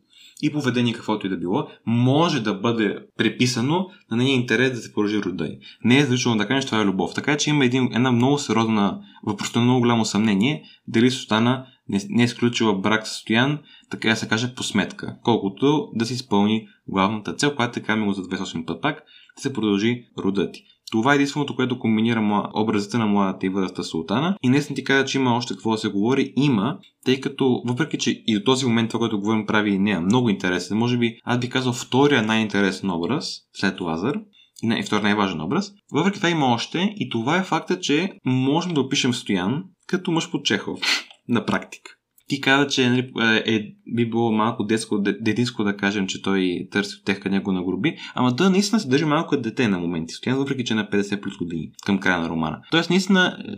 [0.44, 4.94] и поведение каквото и да било, може да бъде преписано на нейния интерес да се
[4.94, 5.58] продължи рода й.
[5.84, 7.14] Не е значително да кажем, че това е любов.
[7.14, 12.22] Така че има един, една много сериозна, въпрос много голямо съмнение, дали Сустана не, не
[12.22, 16.68] е изключила брак с Стоян, така да се каже по сметка, колкото да си изпълни
[16.88, 19.04] главната цел, която така ми го за 28 път пак,
[19.36, 20.64] да се продължи рода ти.
[20.94, 24.38] Това е единственото, което комбинира образите на младата и възрастта султана.
[24.44, 26.34] И не ти кажа, че има още какво да се говори.
[26.36, 30.30] Има, тъй като, въпреки че и до този момент това, което говорим, прави нея много
[30.30, 34.16] интересен, може би аз би казал втория най-интересен образ след Лазар,
[34.64, 35.72] и, най- втори най-важен образ.
[35.92, 40.32] Въпреки това има още и това е факта, че можем да опишем Стоян като мъж
[40.32, 40.80] под Чехов
[41.30, 41.92] на практика
[42.36, 46.68] ти каза, че нали, е, е, би било малко детско, детинско да кажем, че той
[46.72, 50.14] търси от техка него на груби, ама той наистина се държи малко дете на моменти,
[50.14, 52.60] стоян, въпреки че е на 50 плюс години към края на романа.
[52.72, 53.52] Тоест, наистина, е,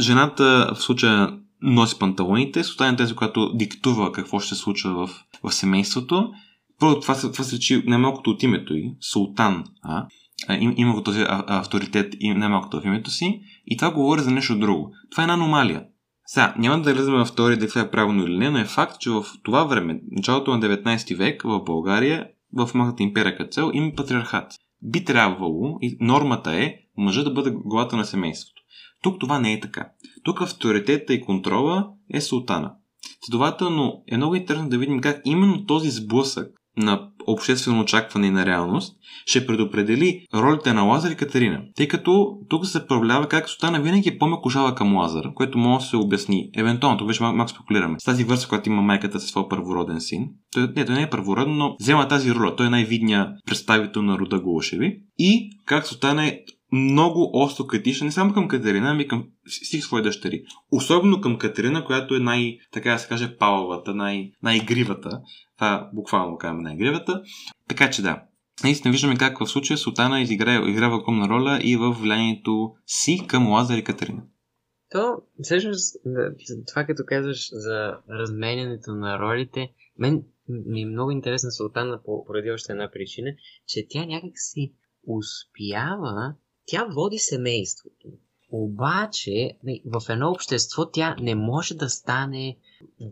[0.00, 5.52] жената в случая носи панталоните, Султан тези, която диктува какво ще се случва в, в
[5.52, 6.30] семейството.
[6.80, 10.06] Първо, това, това се речи най-малкото от името й, Султан, а?
[10.60, 13.40] Им, има го този авторитет и най-малкото в името си.
[13.66, 14.92] И това говори за нещо друго.
[15.10, 15.84] Това е една аномалия.
[16.26, 19.10] Сега, няма да влизаме във втори дали е правилно или не, но е факт, че
[19.10, 23.92] в това време, началото на 19 век, в България, в малката империя като цел, има
[23.96, 24.52] патриархат.
[24.82, 28.62] Би трябвало, и нормата е, мъжа да бъде главата на семейството.
[29.02, 29.88] Тук това не е така.
[30.24, 32.74] Тук авторитета и контрола е султана.
[33.26, 38.46] Следователно е много интересно да видим как именно този сблъсък на обществено очакване и на
[38.46, 41.62] реалност, ще предопредели ролите на Лазар и Катерина.
[41.76, 45.90] Тъй като тук се проявлява как Сутана винаги е по-мекошава към Лазар, което може да
[45.90, 46.50] се обясни.
[46.56, 47.96] Евентуално, тук вече малко спекулираме.
[48.00, 50.26] С тази върса, която има майката със своя първороден син.
[50.52, 52.56] Той, не, той не е първороден, но взема тази роля.
[52.56, 54.98] Той е най-видният представител на рода Голошеви.
[55.18, 56.38] И как Сутана е
[56.72, 60.42] много остро критична, не само към Катерина, ами към всички свои дъщери.
[60.72, 65.20] Особено към Катерина, която е най, така да се каже, палавата, най- най-игривата.
[65.64, 67.22] Това буквално казваме най-игривата.
[67.68, 68.22] Така че да,
[68.64, 73.48] Наистина виждаме как в случая Султана изиграва, играва огромна роля и в влиянието си към
[73.48, 74.22] Лазар и Катерина.
[74.90, 75.96] То, всъщност,
[76.66, 82.72] това като казваш за разменянето на ролите, мен ми е много интересна Султана поради още
[82.72, 83.30] една причина,
[83.66, 84.72] че тя някак си
[85.06, 86.34] успява
[86.66, 88.08] тя води семейството.
[88.50, 92.56] Обаче, в едно общество тя не може да стане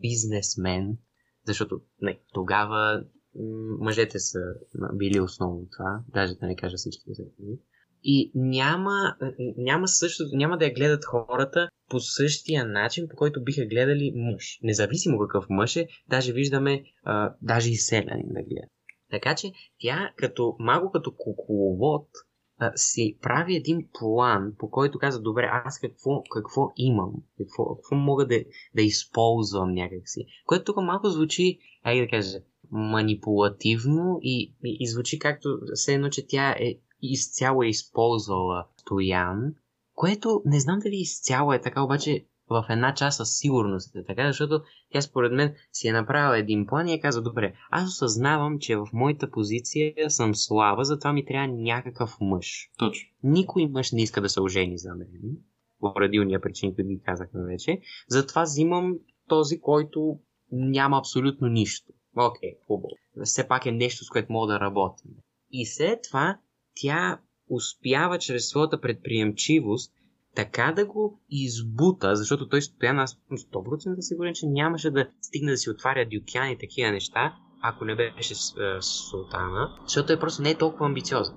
[0.00, 0.96] бизнесмен,
[1.46, 3.04] защото не, тогава
[3.78, 4.38] мъжете са
[4.94, 7.04] били основно това, даже да не кажа всички
[8.04, 9.16] и няма,
[9.56, 14.58] няма, също, няма да я гледат хората по същия начин, по който биха гледали мъж.
[14.62, 18.66] Независимо какъв мъж е, даже виждаме, а, даже и селянин да гледа.
[19.10, 22.08] Така че тя като малко като кукловод
[22.76, 28.26] си прави един план, по който каза, добре, аз какво, какво имам, какво, какво мога
[28.26, 28.44] да,
[28.74, 30.26] да използвам някакси.
[30.46, 32.38] Което тук малко звучи, айде да кажа,
[32.70, 39.54] манипулативно и, и, и звучи както все едно, че тя е изцяло е използвала Стоян,
[39.94, 44.62] което не знам дали изцяло е така, обаче в една част със сигурност така, защото
[44.92, 48.76] тя според мен си е направила един план и е каза, добре, аз осъзнавам, че
[48.76, 52.70] в моята позиция съм слаба, затова ми трябва някакъв мъж.
[52.78, 53.08] Точно.
[53.22, 55.08] Никой мъж не иска да се ожени за мен,
[55.80, 57.80] поради уния причини, които ги казахме вече.
[58.08, 60.18] Затова взимам този, който
[60.52, 61.92] няма абсолютно нищо.
[62.16, 62.94] Окей, okay, хубаво.
[63.24, 65.10] Все пак е нещо, с което мога да работим.
[65.50, 66.38] И след това
[66.74, 69.92] тя успява чрез своята предприемчивост
[70.34, 75.56] така да го избута, защото той стоя на 100% сигурен, че нямаше да стигне да
[75.56, 78.34] си отваря дюкян и такива неща, ако не беше
[78.80, 81.34] Султана, защото той просто не е толкова амбициозен.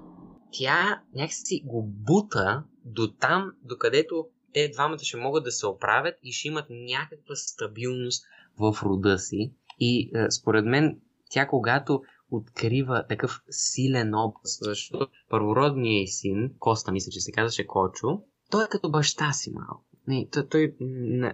[0.51, 6.31] Тя някакси го бута до там, докъдето те двамата ще могат да се оправят и
[6.31, 8.25] ще имат някаква стабилност
[8.59, 9.53] в рода си.
[9.79, 17.19] И според мен, тя когато открива такъв силен образ, защото първородният син, Коста мисля, че
[17.19, 18.21] се казваше Кочо,
[18.51, 19.85] той е като баща си малко.
[20.07, 20.75] Не, той, той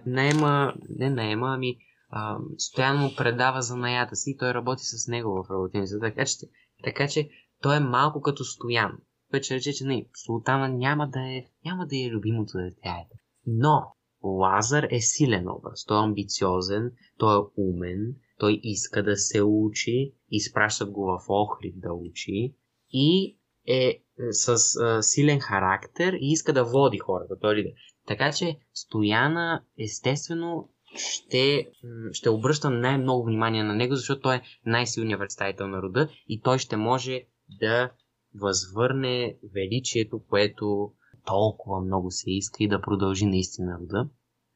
[0.06, 1.76] наема, не наема, ами
[2.10, 5.98] а, стоянно му предава занаята си и той работи с него в работенца.
[6.00, 6.36] Така че,
[6.84, 7.30] така че
[7.62, 8.98] той е малко като стоян.
[9.42, 13.06] Ще рече, че не, султана няма да е, няма да е любимото дете.
[13.46, 13.82] Но
[14.22, 15.84] Лазар е силен образ.
[15.84, 21.74] Той е амбициозен, той е умен, той иска да се учи, изпращат го в Охрид
[21.80, 22.54] да учи
[22.92, 23.38] и
[23.68, 27.34] е с а, силен характер и иска да води хората.
[27.40, 27.74] Той е.
[28.06, 31.68] Така че Стояна естествено ще,
[32.12, 36.58] ще обръща най-много внимание на него, защото той е най-силният представител на рода и той
[36.58, 37.22] ще може
[37.60, 37.90] да
[38.34, 40.92] възвърне величието, което
[41.26, 44.08] толкова много се иска и да продължи наистина рода.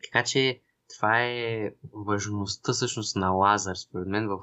[0.04, 0.60] Така че
[0.94, 1.70] това е
[2.06, 4.38] важността всъщност на Лазар, според мен, в,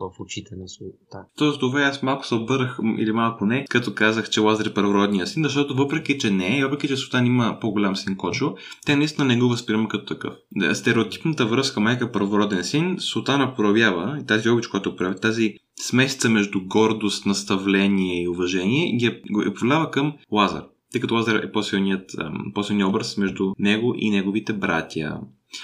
[0.00, 1.24] в очите на света.
[1.36, 5.26] Тоест, това аз малко се обърнах, или малко не, като казах, че Лазар е първородния
[5.26, 8.54] син, защото въпреки, че не, въпреки, че Султан има по-голям син Кочо,
[8.86, 10.34] те наистина не го възприема като такъв.
[10.72, 16.60] Стереотипната връзка майка първороден син, Султана проявява, и тази обич, която проявява, тази смесица между
[16.66, 20.64] гордост, наставление и уважение, ги е, е проявява към Лазар
[20.94, 22.10] тъй като Лазар е по-силният,
[22.54, 25.20] по-силният образ между него и неговите братя.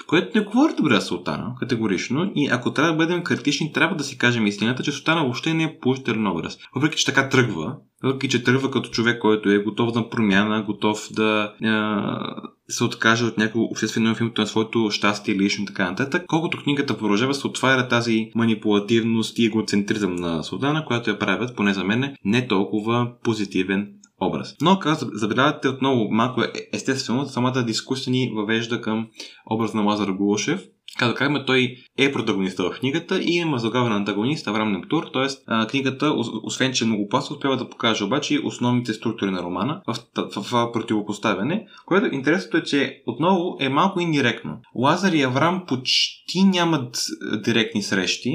[0.07, 2.33] Което не говори добре за Султана, категорично.
[2.35, 5.65] И ако трябва да бъдем критични, трябва да си кажем истината, че Султана въобще не
[5.65, 6.59] е поощрен образ.
[6.75, 11.09] Въпреки, че така тръгва, въпреки, че тръгва като човек, който е готов на промяна, готов
[11.13, 16.63] да е, се откаже от някакво обществено в на своето щастие лично така нататък, колкото
[16.63, 21.85] книгата продължава, се отваря тази манипулативност и егоцентризъм на Султана, която я правят, поне за
[21.85, 24.57] мен, не толкова позитивен образ.
[24.61, 29.09] Но, както забелявате отново, малко е естествено, самата дискусия ни въвежда към
[29.51, 30.61] образ на Лазар Голушев,
[30.99, 35.67] като казваме, той е протагониста в книгата и има заглавен антагонист Аврам Нептур, т.е.
[35.67, 39.97] книгата, освен че е много пасно, успява да покаже обаче основните структури на романа в
[40.35, 44.59] това противопоставяне, което интересното е, че отново е малко индиректно.
[44.75, 47.05] Лазар и Аврам почти нямат
[47.45, 48.31] директни срещи,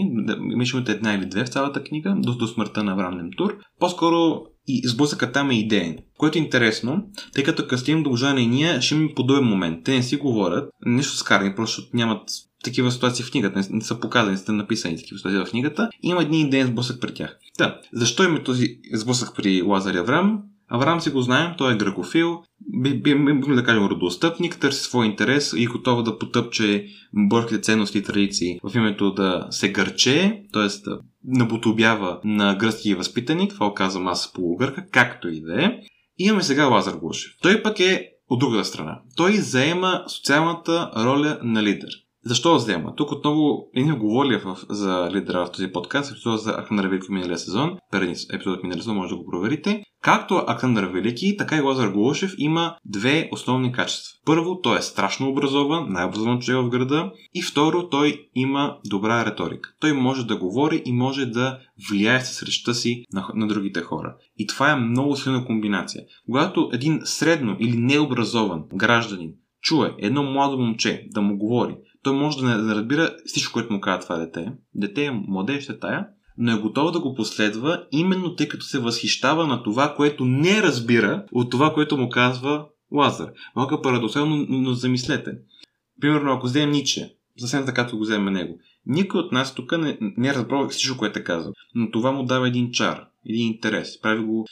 [0.54, 3.58] имаше една или две в цялата книга, до, до смъртта на Аврам Немтур.
[3.80, 5.98] По-скоро и сблъсъкът там е идеен.
[6.18, 7.04] Което е интересно,
[7.34, 9.84] тъй като Кастин Дължана и ние ще има подобен момент.
[9.84, 12.30] Те не си говорят, нищо скарни, просто защото нямат
[12.64, 15.90] такива ситуации в книгата, не, са показани, не са написани такива ситуации в книгата.
[16.04, 17.38] Има един идеен сблъсък при тях.
[17.58, 20.44] Да, защо има този сблъсък при Лазар и Аврам?
[20.76, 22.44] Авраам си го знаем, той е гракофил,
[22.82, 26.86] би, би, би, би да кажем родоостъпник, търси свой интерес и готова да потъпче
[27.30, 30.90] бърките ценности и традиции в името да се гърче, т.е.
[30.90, 35.80] да наботобява на гръцки възпитаник, това казвам аз полугърка, както и да е.
[36.18, 37.32] Имаме сега Лазар Гушев.
[37.42, 39.02] Той пък е от другата страна.
[39.16, 41.90] Той заема социалната роля на лидер.
[42.28, 42.96] Защо взема?
[42.96, 47.78] Тук отново ние говорили за лидера в този подкаст, епизод за Архангел Велики миналия сезон,
[47.92, 49.84] преди епизодът миналия сезон може да го проверите.
[50.02, 54.20] Както Александър Велики, така и Лазар Голушев има две основни качества.
[54.26, 57.12] Първо, той е страшно образован, най-образован човек в града.
[57.34, 59.70] И второ, той има добра риторика.
[59.80, 61.60] Той може да говори и може да
[61.90, 64.16] влияе с речта си на, на другите хора.
[64.38, 66.04] И това е много силна комбинация.
[66.26, 69.32] Когато един средно или необразован гражданин
[69.66, 71.76] чуе едно младо момче да му говори,
[72.06, 74.52] той може да не разбира всичко, което му казва това дете.
[74.76, 78.80] Дете е младеж, е тая, но е готов да го последва, именно тъй като се
[78.80, 83.30] възхищава на това, което не разбира от това, което му казва Лазар.
[83.56, 85.32] Малко парадоксално, но, замислете.
[86.02, 88.60] Примерно, ако вземем Ниче, съвсем така го вземем него.
[88.86, 91.54] Никой от нас тук не, не е разбрал всичко, което е казал.
[91.76, 94.02] Но това му дава един чар, един интерес.
[94.02, 94.46] Прави го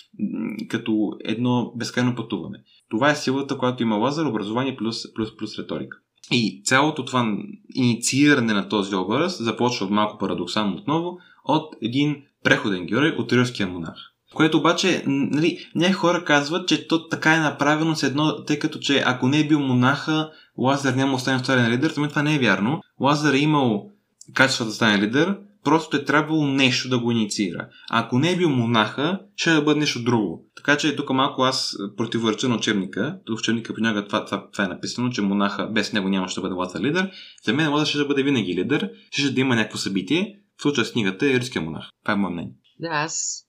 [0.70, 2.58] като едно безкрайно пътуване.
[2.90, 5.98] Това е силата, която има Лазар, образование плюс, плюс, плюс риторика.
[6.32, 7.38] И цялото това
[7.76, 14.14] иницииране на този образ започва малко парадоксално отново от един преходен герой от рилския монах.
[14.34, 18.80] Което обаче, нали, някои хора казват, че то така е направено с едно, тъй като
[18.80, 22.40] че ако не е бил монаха, Лазар няма остане вторен лидер, това това не е
[22.40, 22.82] вярно.
[23.00, 23.90] Лазар е имал
[24.34, 27.68] качество да стане лидер, просто е трябвало нещо да го инициира.
[27.90, 30.46] Ако не е бил монаха, ще да бъде нещо друго.
[30.66, 33.20] Така че тук малко аз противореча на учебника.
[33.30, 36.56] В учебника понякога това, това, това, е написано, че монаха без него нямаше да бъде
[36.56, 37.12] Лазар лидер.
[37.46, 40.40] За мен Лазар ще бъде винаги лидер, ще да има някакво събитие.
[40.58, 41.90] В случая с книгата е Риския монах.
[42.04, 42.54] Това е мое мнение.
[42.80, 43.46] Да, аз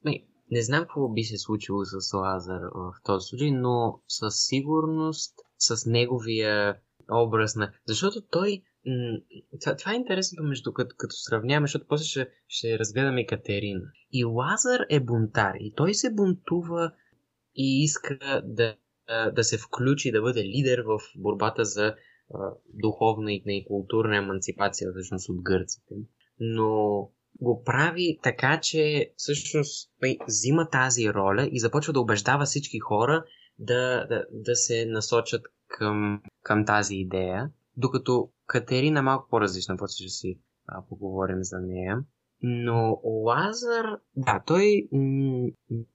[0.51, 5.87] не знам какво би се случило с Лазар в този случай, но със сигурност с
[5.87, 6.77] неговия
[7.13, 7.73] образ на...
[7.87, 8.63] Защото той
[9.61, 13.81] това, това е интересното между като, като сравняваме, защото после ще, ще разгледаме Катерина.
[14.13, 16.93] И Лазар е бунтар и той се бунтува
[17.55, 18.77] и иска да,
[19.33, 21.95] да се включи, да бъде лидер в борбата за
[22.69, 25.95] духовна и културна емансипация всъщност от гърците.
[26.41, 29.91] Но го прави така, че всъщност
[30.29, 33.25] взима тази роля и започва да убеждава всички хора
[33.59, 37.51] да, да, да се насочат към, към тази идея.
[37.77, 42.05] Докато Катерина е малко по-различна, после ще си а, поговорим за нея.
[42.47, 43.87] Но Лазар,
[44.17, 44.89] да, той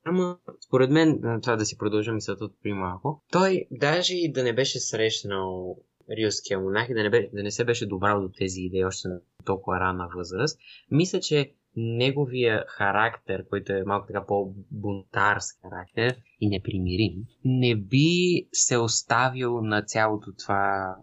[0.05, 0.37] няма,
[0.67, 4.53] според мен, това да си продължа мисълта от при малко, той даже и да не
[4.53, 5.77] беше срещнал
[6.17, 9.07] риоския монах и да не, бе, да не се беше добрал до тези идеи още
[9.07, 10.59] на толкова рана възраст,
[10.91, 17.13] мисля, че неговия характер, който е малко така по-бунтарски характер и непримирим,
[17.45, 20.95] не би се оставил на цялото това,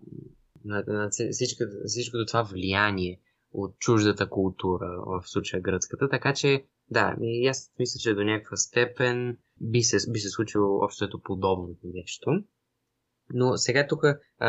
[0.65, 3.21] на, на всичко, всичкото това влияние
[3.57, 8.57] от чуждата култура, в случая гръцката, така че да, и аз мисля, че до някаква
[8.57, 12.31] степен би се, би се случило общото подобно нещо.
[13.35, 14.01] Но сега тук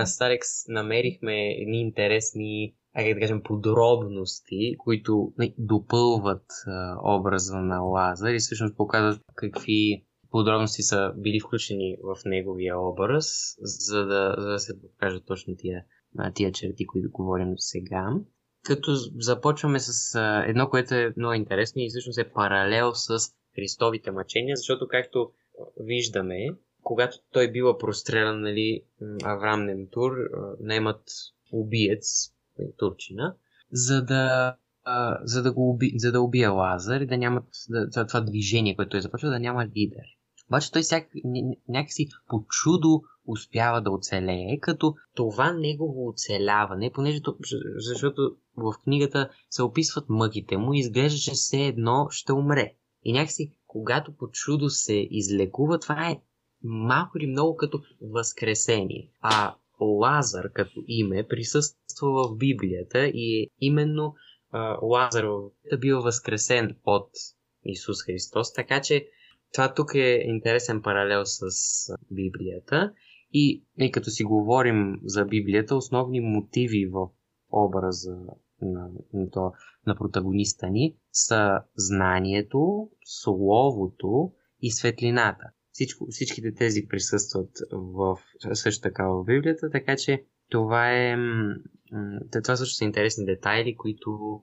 [0.05, 8.33] с намерихме едни интересни, как да кажем, подробности, които не, допълват а, образа на Лазар
[8.33, 13.25] и всъщност показват какви подробности са били включени в неговия образ,
[13.61, 15.83] за да, за да се покажат точно тия,
[16.33, 18.13] тия черти, които говорим сега.
[18.67, 23.19] Като започваме с едно, което е много интересно и всъщност е паралел с
[23.55, 25.31] Христовите мъчения, защото както
[25.79, 26.47] виждаме,
[26.83, 28.83] когато той бива прострелян, нали,
[29.23, 30.11] Аврам Немтур,
[30.59, 31.03] наймат
[31.51, 32.33] убиец,
[32.77, 33.35] турчина,
[33.71, 34.55] за да,
[35.23, 38.89] за да, го уби, за да убие Лазар и да нямат да, това движение, което
[38.89, 40.16] той започва, да няма лидер.
[40.49, 41.09] Обаче той всяк,
[41.69, 47.37] някакси по чудо успява да оцелее, като това негово оцеляване, понеже то,
[47.75, 52.73] защото в книгата се описват мъките му, изглежда, че все едно ще умре.
[53.03, 56.21] И някакси, когато по чудо се излекува, това е
[56.63, 59.11] малко или много като възкресение.
[59.21, 64.15] А Лазар като име присъства в Библията и е именно
[64.51, 65.25] а, Лазар
[65.79, 67.09] бил възкресен от
[67.65, 69.07] Исус Христос, така че
[69.53, 71.41] това тук е интересен паралел с
[72.11, 72.93] Библията.
[73.33, 77.09] И, и като си говорим за Библията, основни мотиви в
[77.51, 78.17] образа
[78.61, 79.51] на, на, то,
[79.87, 84.31] на протагониста ни са знанието, словото
[84.61, 85.43] и светлината.
[85.71, 88.17] Всичко, всичките тези присъстват в,
[88.53, 91.15] също така в Библията, така че това е.
[92.43, 94.41] Това също са интересни детайли, които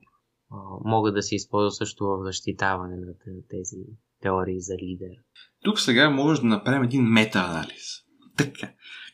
[0.51, 3.13] а, могат да се използват също в защитаване на
[3.49, 3.77] тези
[4.25, 5.15] теории за лидер.
[5.63, 7.85] Тук сега може да направим един мета-анализ.
[8.37, 8.69] Така.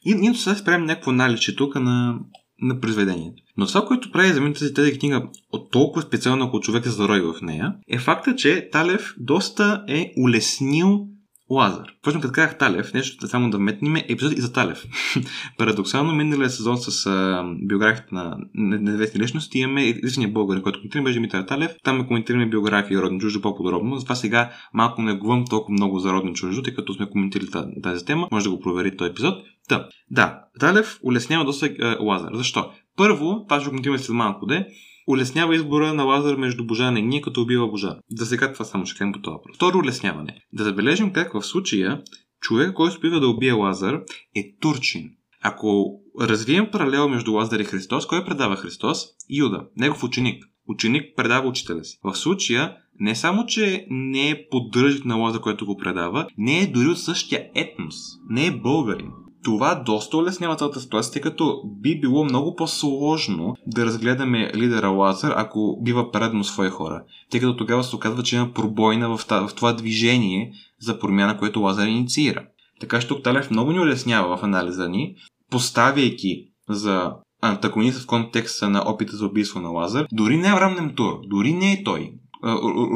[0.05, 2.19] И ние сега ще правим някакво анализ тук на,
[2.61, 3.43] на произведението.
[3.57, 6.89] Но това, което прави за мен тази, тази книга от толкова специално, ако човек се
[6.89, 11.07] зарои в нея, е факта, че Талев доста е улеснил
[11.51, 11.87] Лазар.
[11.99, 14.85] Впрочем, като казах Талев, нещо само да вметнем е епизод и за Талев.
[15.57, 21.13] Парадоксално, миналия сезон с а, биографията на неизвестни личности имаме единствения българин, който коментираме, беше
[21.13, 21.71] Димитър Талев.
[21.83, 23.95] Там ме коментираме биография и родни чуждо по-подробно.
[23.95, 27.47] Затова сега малко не говорим толкова много за родни чуждо, тъй като сме коментирали
[27.83, 28.27] тази тема.
[28.31, 29.35] Може да го проверите този епизод.
[29.69, 32.31] Та, да, Талев улеснява доста а, Лазар.
[32.33, 32.71] Защо?
[32.97, 34.67] Първо, това ще го след малко де,
[35.11, 37.97] улеснява избора на Лазар между Божан и ние, като убива Божан.
[38.11, 39.55] За сега това само ще кажем по това въпрос.
[39.55, 40.41] Второ улесняване.
[40.53, 42.01] Да забележим как в случая
[42.41, 44.01] човек, който успива да убие Лазар,
[44.35, 45.09] е турчин.
[45.43, 49.05] Ако развием паралел между Лазар и Христос, кой предава Христос?
[49.29, 50.43] Юда, негов ученик.
[50.67, 51.99] Ученик предава учителя си.
[52.03, 56.67] В случая не само, че не е поддръжник на Лазар, който го предава, не е
[56.67, 57.95] дори от същия етнос.
[58.29, 59.11] Не е българин
[59.43, 65.33] това доста улеснява цялата ситуация, тъй като би било много по-сложно да разгледаме лидера Лазар,
[65.37, 67.03] ако бива предано свои хора.
[67.29, 69.25] Тъй като тогава се оказва, че има пробойна в,
[69.55, 72.45] това движение за промяна, което Лазар инициира.
[72.79, 75.15] Така че тук много ни улеснява в анализа ни,
[75.49, 80.95] поставяйки за антагонист в контекста на опита за убийство на Лазар, дори не е Рамнем
[80.95, 82.13] Тур, дори не е той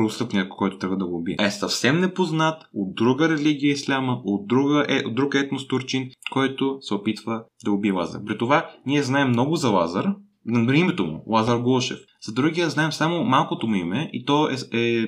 [0.06, 1.36] отстъпния, който трябва да го убие.
[1.40, 6.78] Е съвсем непознат от друга религия исляма, от, друга, е, от друг етнос турчин, който
[6.82, 8.22] се опитва да убие Лазар.
[8.26, 10.14] При това ние знаем много за Лазар,
[10.46, 12.00] на името му, Лазар Голшев.
[12.26, 15.02] За другия знаем само малкото му име и то е, е,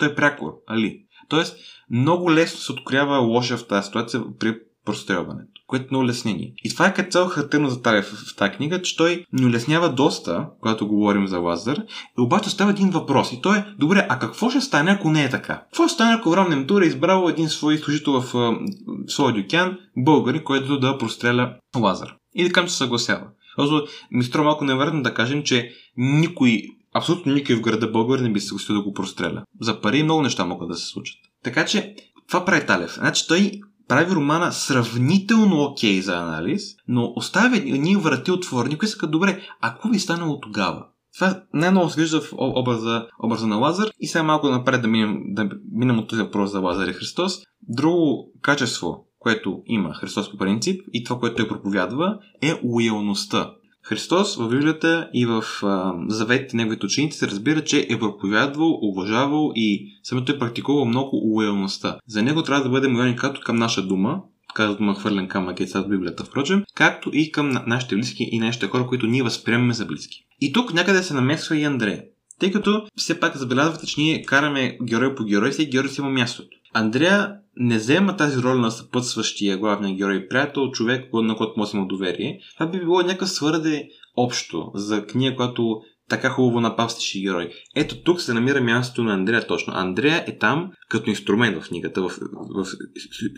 [0.00, 1.02] е, е прякор, Али.
[1.28, 1.56] Тоест,
[1.90, 6.52] много лесно се откроява лоша в тази ситуация при прострелването, което е на улеснение.
[6.64, 9.46] И това е като цяло характерно за Талев в, в тази книга, че той ни
[9.46, 11.76] улеснява доста, когато говорим за Лазар,
[12.18, 13.32] и обаче става един въпрос.
[13.32, 15.62] И той е, добре, а какво ще стане, ако не е така?
[15.64, 18.58] Какво ще стане, ако Врам Немтур е избрал един свой служител в, в
[19.06, 22.14] своя дюкян, българи, който да простреля Лазар?
[22.34, 23.26] И към се съгласява.
[23.56, 26.62] Просто ми струва малко невероятно да кажем, че никой,
[26.94, 29.42] абсолютно никой в града Българ не би се съгласил да го простреля.
[29.60, 31.16] За пари много неща могат да се случат.
[31.44, 31.94] Така че,
[32.28, 32.94] това прави Талев.
[32.94, 33.60] Значи той
[33.92, 39.88] прави романа сравнително окей за анализ, но оставя ние врати отворени, които са добре, ако
[39.88, 40.86] би станало тогава?
[41.18, 45.20] Това най-много се вижда в образа, образа на Лазар и сега малко напред да минем,
[45.26, 47.42] да минем от този въпрос за Лазар и Христос.
[47.68, 53.50] Друго качество, което има Христос по принцип и това, което той проповядва, е лоялността.
[53.84, 59.52] Христос в Библията и в а, заветите неговите ученици се разбира, че е проповядвал, уважавал
[59.54, 61.98] и самото е практикувал много лоялността.
[62.06, 64.22] За него трябва да бъдем лоялни както към наша дума,
[64.54, 68.66] казват дума хвърлен камък е в Библията, впрочем, както и към нашите близки и нашите
[68.66, 70.24] хора, които ние възприемаме за близки.
[70.40, 72.02] И тук някъде се намесва и Андрея.
[72.38, 76.10] Тъй като все пак забелязвате, че ние караме герой по герой, всеки герой си има
[76.10, 76.56] мястото.
[76.72, 81.78] Андрея не взема тази роля на съпътстващия главния герой, приятел, човек, на който може да
[81.78, 82.40] има доверие.
[82.54, 87.50] Това би било някакъв свърде общо за книга, която така хубаво напавстваше герой.
[87.76, 89.72] Ето тук се намира мястото на Андрея точно.
[89.76, 92.10] Андрея е там като инструмент в книгата, в,
[92.54, 92.66] в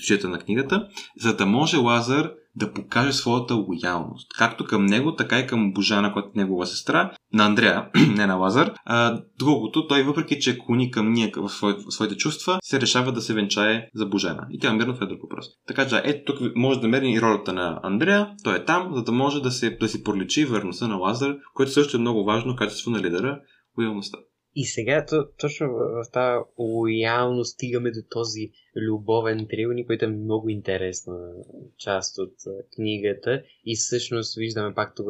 [0.00, 0.88] сюжета на книгата,
[1.20, 4.28] за да може Лазар да покаже своята лоялност.
[4.38, 8.34] Както към него, така и към Божана, която е негова сестра, на Андрея, не на
[8.34, 8.72] Лазар.
[8.84, 11.50] А, другото, той въпреки, че клони към ние в,
[11.90, 14.46] своите чувства, се решава да се венчае за Божана.
[14.50, 15.46] И тя намира е друг въпрос.
[15.66, 18.30] Така че, ето тук може да намерим и ролята на Андрея.
[18.44, 21.72] Той е там, за да може да, се, да си проличи верността на Лазар, което
[21.72, 23.40] също е много важно качество на лидера,
[23.78, 24.18] лоялността.
[24.56, 30.48] И сега то, точно в тази лоялност стигаме до този любовен триъгълник, който е много
[30.48, 31.32] интересна
[31.78, 32.34] част от
[32.76, 33.42] книгата.
[33.64, 35.06] И всъщност виждаме пак тук,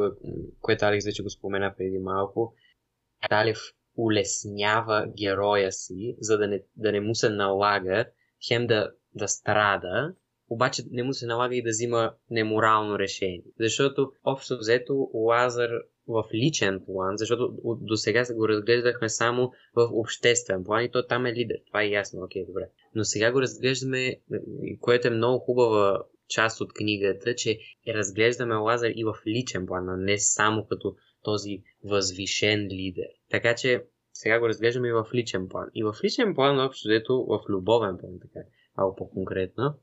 [0.61, 2.53] което Алекс вече го спомена преди малко,
[3.29, 3.57] Талев
[3.97, 8.05] улеснява героя си, за да не, да не му се налага
[8.47, 10.13] хем да, да страда,
[10.49, 13.43] обаче не му се налага и да взима неморално решение.
[13.59, 15.69] Защото общо взето Лазар
[16.07, 21.25] в личен план, защото до сега го разглеждахме само в обществен план и то там
[21.25, 21.57] е лидер.
[21.67, 22.69] Това е ясно, окей, добре.
[22.95, 24.15] Но сега го разглеждаме,
[24.79, 29.97] което е много хубава част от книгата, че разглеждаме Лазар и в личен план, а
[29.97, 33.07] не само като този възвишен лидер.
[33.29, 33.83] Така че
[34.13, 35.69] сега го разглеждаме и в личен план.
[35.75, 38.47] И в личен план, общо дето в любовен план, така
[38.77, 39.73] малко по-конкретно,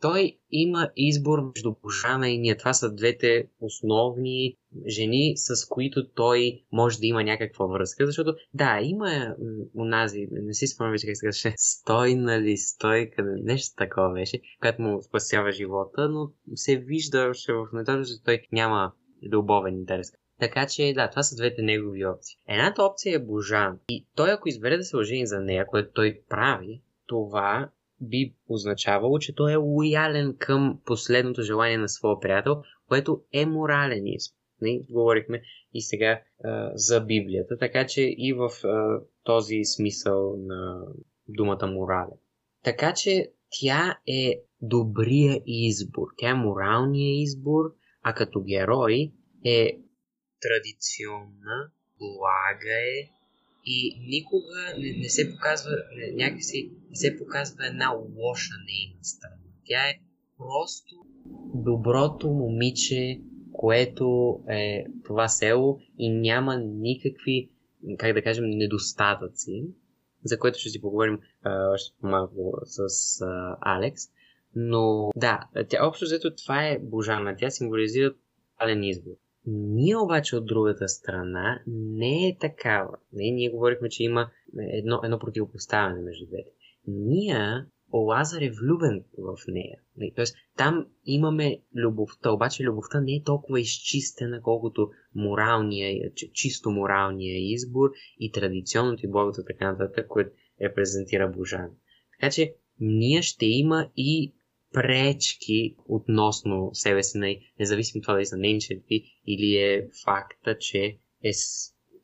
[0.00, 2.56] той има избор между Божана и ние.
[2.56, 4.56] Това са двете основни
[4.88, 9.34] жени, с които той може да има някаква връзка, защото да, има
[9.74, 14.82] унази, не си спомням вече как се казваше, стой, нали, стойка, нещо такова беше, което
[14.82, 18.92] му спасява живота, но се вижда още в началото, че той няма
[19.32, 20.12] любовен интерес.
[20.40, 22.38] Така че, да, това са двете негови опции.
[22.48, 23.78] Едната опция е Божан.
[23.88, 27.70] И той, ако избере да се ожени за нея, което той прави, това
[28.00, 34.06] би означавало, че той е лоялен към последното желание на своя приятел, което е морален
[34.06, 34.36] избор.
[34.60, 34.80] Не?
[34.90, 35.42] Говорихме
[35.74, 40.82] и сега а, за Библията, така че и в а, този смисъл на
[41.28, 42.18] думата морален.
[42.62, 43.30] Така че
[43.60, 47.64] тя е добрия избор, тя е моралния избор,
[48.02, 49.12] а като герой
[49.44, 49.78] е
[50.40, 53.10] традиционна, блага е,
[53.66, 59.36] и никога не, не се показва, не, някакси не се показва една лоша нейна страна.
[59.64, 60.00] Тя е
[60.38, 60.94] просто
[61.54, 63.20] доброто момиче,
[63.52, 67.50] което е това село и няма никакви,
[67.98, 69.64] как да кажем, недостатъци,
[70.24, 71.18] за което ще си поговорим
[71.74, 72.80] още малко с
[73.20, 74.02] а, Алекс.
[74.54, 77.36] Но да, тя, общо взето това е Божана.
[77.38, 78.14] Тя символизира
[78.58, 79.12] пален избор.
[79.46, 82.96] Ние обаче от другата страна не е такава.
[83.12, 86.50] Не, ние говорихме, че има едно, едно противопоставяне между двете.
[86.86, 89.78] Ние, Лазар е влюбен в нея.
[90.16, 97.90] Тоест, там имаме любовта, обаче любовта не е толкова изчистена, колкото моралния, чисто моралния избор
[98.18, 100.30] и традиционното и благото така нататък, което
[100.62, 101.70] репрезентира Божан.
[102.20, 104.34] Така че, ние ще има и
[104.72, 108.60] пречки относно себе си, независимо това дали са нейни
[109.26, 111.30] или е факта, че е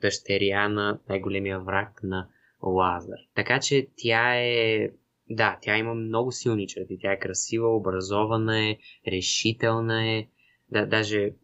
[0.00, 2.28] дъщеря на най-големия враг на
[2.62, 3.18] Лазар.
[3.34, 4.88] Така че тя е
[5.30, 6.98] да, тя има много силни черти.
[7.00, 10.26] Тя е красива, образована е, решителна е.
[10.70, 11.34] Да, даже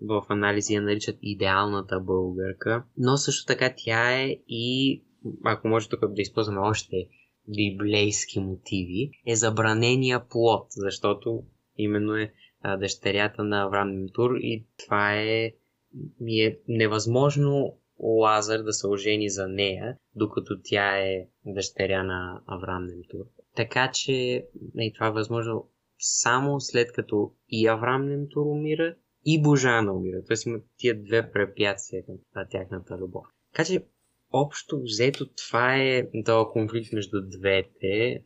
[0.00, 2.84] в анализи я наричат идеалната българка.
[2.96, 5.02] Но също така тя е и,
[5.44, 7.08] ако може тук да използваме още
[7.48, 11.42] библейски мотиви, е забранения плод, защото
[11.76, 15.52] именно е а, дъщерята на Авраам Ментур и това е,
[16.28, 23.24] е невъзможно Лазар да се ожени за нея, докато тя е дъщеря на Авраам Немтур.
[23.56, 24.12] Така че
[24.78, 30.24] и това е възможно само след като и Авраам Немтур умира и Божана умира.
[30.26, 32.16] Тоест има тия две препятствия към
[32.50, 33.26] тяхната любов.
[33.52, 33.86] Така че
[34.34, 38.22] общо взето това е този конфликт между двете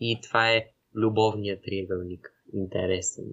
[0.00, 2.32] и това е любовният триъгълник.
[2.54, 3.24] Интересен.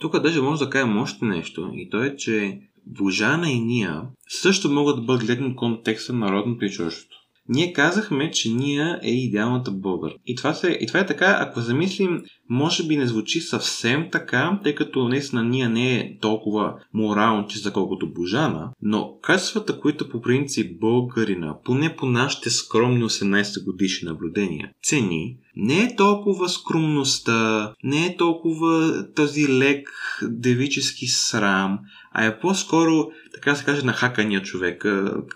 [0.00, 4.70] Тук даже може да кажем още нещо и то е, че Божана и Ния също
[4.70, 7.15] могат да бъдат гледани контекста на народното и чуждото.
[7.48, 10.12] Ние казахме, че Ния е идеалната българ.
[10.26, 14.60] И това, се, и това е така, ако замислим, може би не звучи съвсем така,
[14.64, 20.20] тъй като наистина Ния не е толкова морално чиста колкото Божана, но качествата, които по
[20.20, 28.06] принцип българина, поне по нашите скромни 18 годишни наблюдения, цени, не е толкова скромността, не
[28.06, 29.88] е толкова този лек
[30.22, 31.78] девически срам,
[32.12, 34.84] а е по-скоро, така се каже, на хакания човек.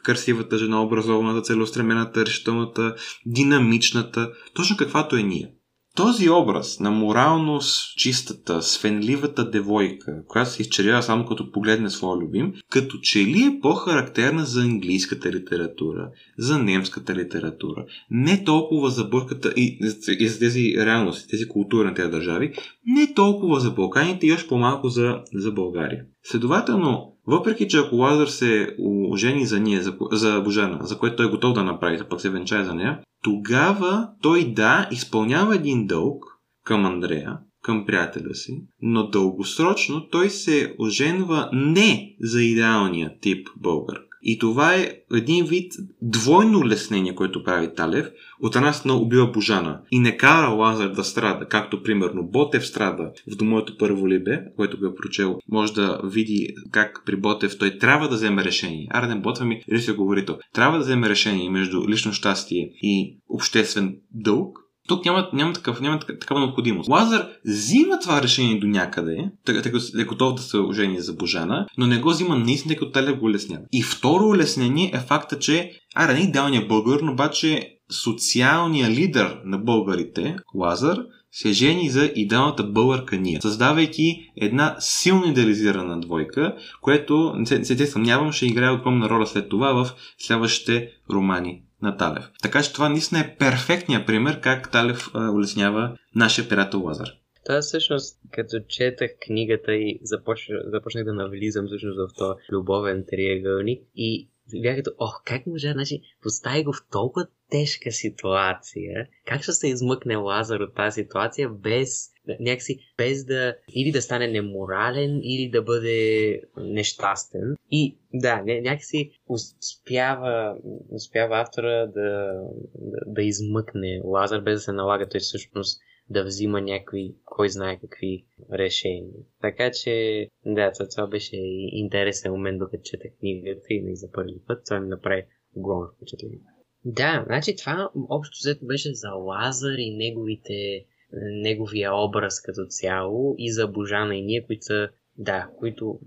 [0.03, 2.95] Красивата жена, образованата, целеустремената, решителната,
[3.27, 5.53] динамичната, точно каквато е ние.
[5.97, 12.53] Този образ на моралност чистата, свенливата девойка, която се изчерява само като погледне своя любим,
[12.71, 19.53] като че ли е по-характерна за английската литература, за немската литература, не толкова за бърката
[19.57, 19.79] и,
[20.19, 22.55] и за тези реалности, тези култури на тези държави,
[22.87, 26.05] не толкова за Балканите и още по-малко за, за България.
[26.25, 28.77] Следователно, въпреки, че ако Лазар се
[29.11, 32.21] ожени за ние, за, за Божана, за което той е готов да направи, да пък
[32.21, 36.25] се венчае за нея, тогава той да изпълнява един дълг
[36.65, 43.99] към Андрея, към приятеля си, но дългосрочно той се оженва не за идеалния тип българ.
[44.23, 48.07] И това е един вид двойно леснение, което прави Талев.
[48.43, 53.13] От една страна убива Божана и не кара Лазар да страда, както примерно Ботев страда
[53.33, 57.59] в до моето първо либе, което го е прочел, може да види как при Ботев
[57.59, 58.89] той трябва да вземе решение.
[58.91, 60.39] Арден Ботев ми говори говорител.
[60.55, 64.59] Трябва да вземе решение между лично щастие и обществен дълг,
[64.91, 66.89] тук няма, няма, такъв, няма такава необходимост.
[66.89, 71.67] Лазар взима това решение до някъде, тъй като е готов да се ожени за Божана,
[71.79, 73.63] но не го взима наистина, като Талев го улеснява.
[73.73, 79.59] И второ улеснение е факта, че аре, не идеалният българ, но обаче социалният лидер на
[79.59, 80.99] българите, Лазар,
[81.33, 87.87] се жени за идеалната българка Ния, създавайки една силно идеализирана двойка, което, не се, се
[87.87, 92.31] съмнявам, ще играе огромна роля след това в следващите романи на Талев.
[92.43, 97.09] Така че това наистина е перфектният пример как Талев а, улеснява нашия приятел Лазар.
[97.47, 103.83] Това всъщност, като четах книгата и започнах, започнах да навлизам всъщност в този любовен триъгълник
[103.95, 104.29] и
[104.61, 109.69] бях като, ох, как може, значи, постави го в толкова тежка ситуация, как ще се
[109.69, 112.11] измъкне Лазар от тази ситуация без
[112.41, 117.57] някакси без да или да стане неморален, или да бъде нещастен.
[117.71, 120.57] И да, някакси успява,
[120.91, 122.33] успява автора да,
[122.75, 127.79] да, да измъкне Лазар, без да се налага той всъщност да взима някакви, кой знае
[127.81, 129.15] какви решения.
[129.41, 131.37] Така че, да, това, това беше
[131.73, 134.63] интересен момент, докато чета книгата и за първи път.
[134.67, 135.25] Това ми направи
[135.57, 136.41] огромно впечатление.
[136.85, 143.53] Да, значи това общо взето беше за Лазар и неговите неговия образ като цяло и
[143.53, 144.89] за Божана и ние, които са,
[145.19, 145.99] да, които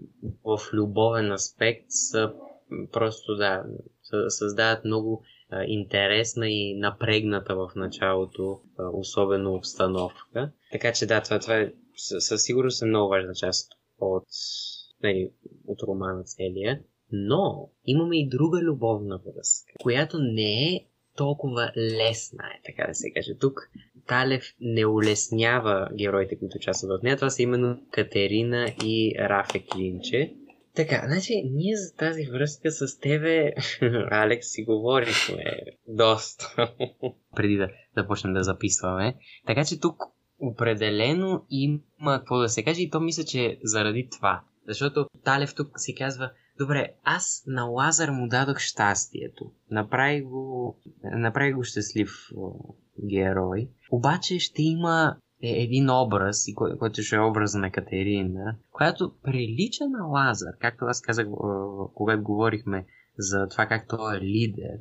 [0.45, 2.33] в любовен аспект са
[2.91, 3.63] просто, да,
[4.27, 5.23] създават много
[5.67, 8.59] интересна и напрегната в началото,
[8.93, 10.51] особено обстановка.
[10.71, 14.27] Така че да, това, това е със сигурност е много важна част от,
[15.03, 15.31] нали,
[15.67, 16.81] от романа целия.
[17.11, 20.85] Но имаме и друга любовна връзка, която не е
[21.17, 23.37] толкова лесна, е, така да се каже.
[23.39, 23.69] Тук
[24.07, 27.15] Талев не улеснява героите, които участват в нея.
[27.15, 30.33] Това са именно Катерина и Рафе Клинче.
[30.75, 33.53] Така, значи, ние за тази връзка с тебе,
[34.11, 35.43] Алекс, си говорихме
[35.87, 36.73] доста,
[37.35, 39.15] преди да, да почнем да записваме.
[39.47, 40.03] Така че тук
[40.39, 44.41] определено има какво да се каже и то мисля, че заради това.
[44.67, 49.51] Защото Талев тук си казва, добре, аз на Лазар му дадох щастието.
[49.71, 52.29] Направи го, направи го щастлив
[53.05, 53.69] герой.
[53.91, 56.45] Обаче ще има е един образ,
[56.79, 61.27] който ще е образа на Катерина, която прилича на Лазар, както аз казах,
[61.93, 62.85] когато говорихме
[63.17, 64.77] за това как той е лидер.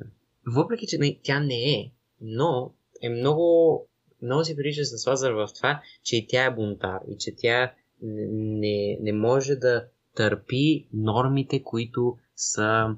[0.47, 3.87] Въпреки, че тя не е, но е много,
[4.21, 7.73] много си прилича с Лазар в това, че и тя е бунтар и че тя
[8.01, 12.95] не, не може да търпи нормите, които са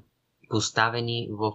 [0.48, 1.52] поставени в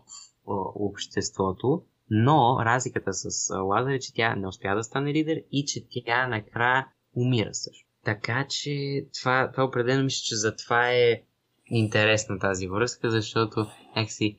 [0.75, 1.83] обществото
[2.13, 6.27] но разликата с Лазар е, че тя не успя да стане лидер и че тя
[6.27, 7.87] накрая умира също.
[8.03, 11.23] Така че това, това определено мисля, че затова е
[11.65, 14.37] интересна тази връзка, защото някакси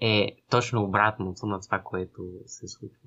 [0.00, 2.98] е точно обратното на това, което се случва.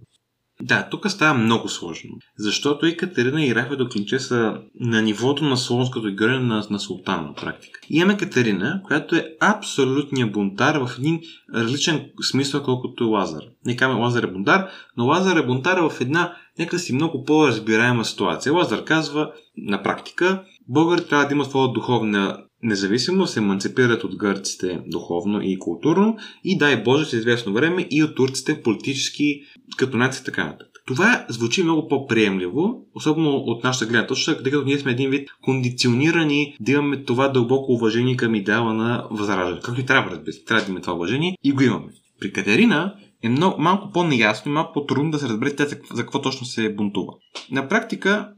[0.62, 2.12] Да, тук става много сложно.
[2.38, 5.57] Защото и Катерина и Рафето Клинче са на нивото на
[5.93, 7.80] като игра на, на султана на практика.
[7.89, 11.22] И имаме Катерина, която е абсолютният бунтар в един
[11.55, 13.43] различен смисъл, колкото Лазар.
[13.66, 18.06] Не казваме Лазар е бунтар, но Лазар е бунтар в една нека си много по-разбираема
[18.06, 18.54] ситуация.
[18.54, 24.80] Лазар казва на практика, българите трябва да имат своя духовна независимост, се еманципират от гърците
[24.88, 29.41] духовно и културно и дай Боже с известно време и от турците политически
[29.78, 30.68] като нация така нататък.
[30.88, 35.30] Това звучи много по-приемливо, особено от нашата гледна точка, тъй като ние сме един вид
[35.41, 39.62] кондиционирани да имаме това дълбоко уважение към идеала на възраждане.
[39.62, 41.88] Както и трябва, разбира се, трябва да имаме това уважение и го имаме.
[42.20, 46.02] При Катерина е много, малко по-неясно и малко по-трудно да се разбере тя за, за
[46.02, 47.14] какво точно се бунтува.
[47.52, 48.30] На практика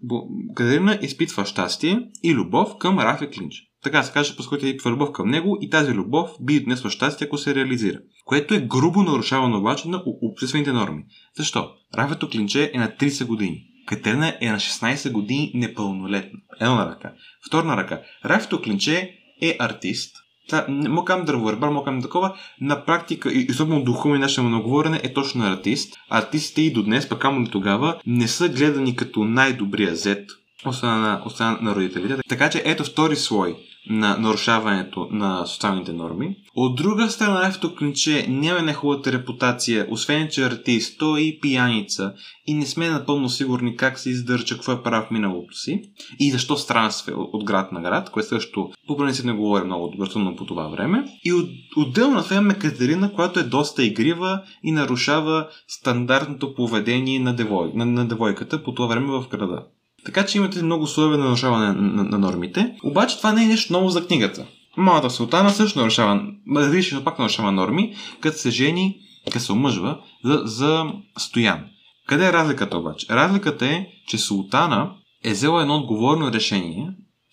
[0.56, 3.74] Катерина изпитва щастие и любов към Рафе Клинч.
[3.84, 7.28] Така се каже, по който е любов към него и тази любов би отнесла щастие,
[7.28, 8.00] ако се реализира.
[8.26, 11.04] Което е грубо нарушавано обаче на обществените норми.
[11.38, 11.72] Защо?
[11.98, 13.64] Рафето Клинче е на 30 години.
[13.86, 16.40] Катерина е на 16 години непълнолетна.
[16.62, 17.14] На ръка.
[17.48, 18.02] Втора на ръка.
[18.26, 19.12] Рафето Клинче
[19.42, 20.16] е артист,
[20.50, 22.36] Та, мога към дърворебър, мога към такова.
[22.62, 25.94] На практика, и особено духовно и начин на говорене, е точно артист.
[26.10, 30.30] Артистите и до днес, пък камо тогава, не са гледани като най-добрия зет,
[30.66, 31.22] освен на,
[31.62, 32.16] на родителите.
[32.30, 33.56] Така че ето втори слой
[33.90, 36.36] на нарушаването на социалните норми.
[36.56, 42.14] От друга страна, Ефто Клинче няма нехубавата репутация, освен че е артист, той и пияница
[42.48, 45.82] и не сме напълно сигурни как се издържа, какво е правил в миналото си
[46.20, 50.36] и защо странства от град на град, което също по принцип не говори много добротно
[50.36, 51.06] по това време.
[51.26, 57.20] И от, отделно на това имаме Катерина, която е доста игрива и нарушава стандартното поведение
[57.20, 59.66] на, девой, на, на девойката по това време в града.
[60.06, 62.76] Така че имате много условия на нарушаване на, на, на нормите.
[62.84, 64.46] Обаче това не е нещо ново за книгата.
[64.78, 66.22] Малата султана също нарушава,
[66.56, 68.98] различно пак нарушава норми, като се жени,
[69.32, 70.86] като се омъжва за, за
[71.18, 71.60] стоян.
[72.08, 73.08] Къде е разликата обаче?
[73.10, 74.92] Разликата е, че султана
[75.24, 76.90] е взела едно отговорно решение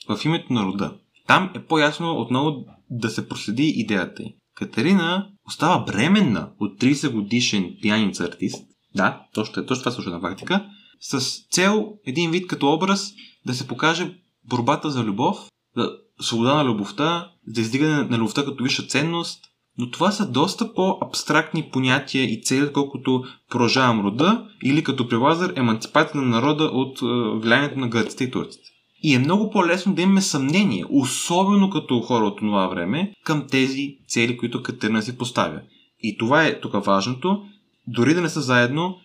[0.08, 0.92] в името на рода.
[1.26, 4.34] Там е по-ясно отново да се проследи идеята й.
[4.56, 8.64] Катерина остава бременна от 30 годишен пияница артист.
[8.94, 10.66] Да, точно, точно това случва на практика
[11.00, 13.12] с цел един вид като образ
[13.46, 14.14] да се покаже
[14.48, 15.38] борбата за любов,
[15.76, 15.90] за
[16.20, 19.44] свобода на любовта, за издигане на любовта като висша ценност,
[19.78, 25.50] но това са доста по-абстрактни понятия и цели, колкото продължавам рода или като при Лазар
[26.14, 27.04] на народа от е,
[27.40, 28.70] влиянието на гърците и турците.
[29.02, 33.96] И е много по-лесно да имаме съмнение, особено като хора от това време, към тези
[34.08, 35.60] цели, които Катерина си поставя.
[36.00, 37.42] И това е тук важното.
[37.86, 38.96] Дори да не са заедно,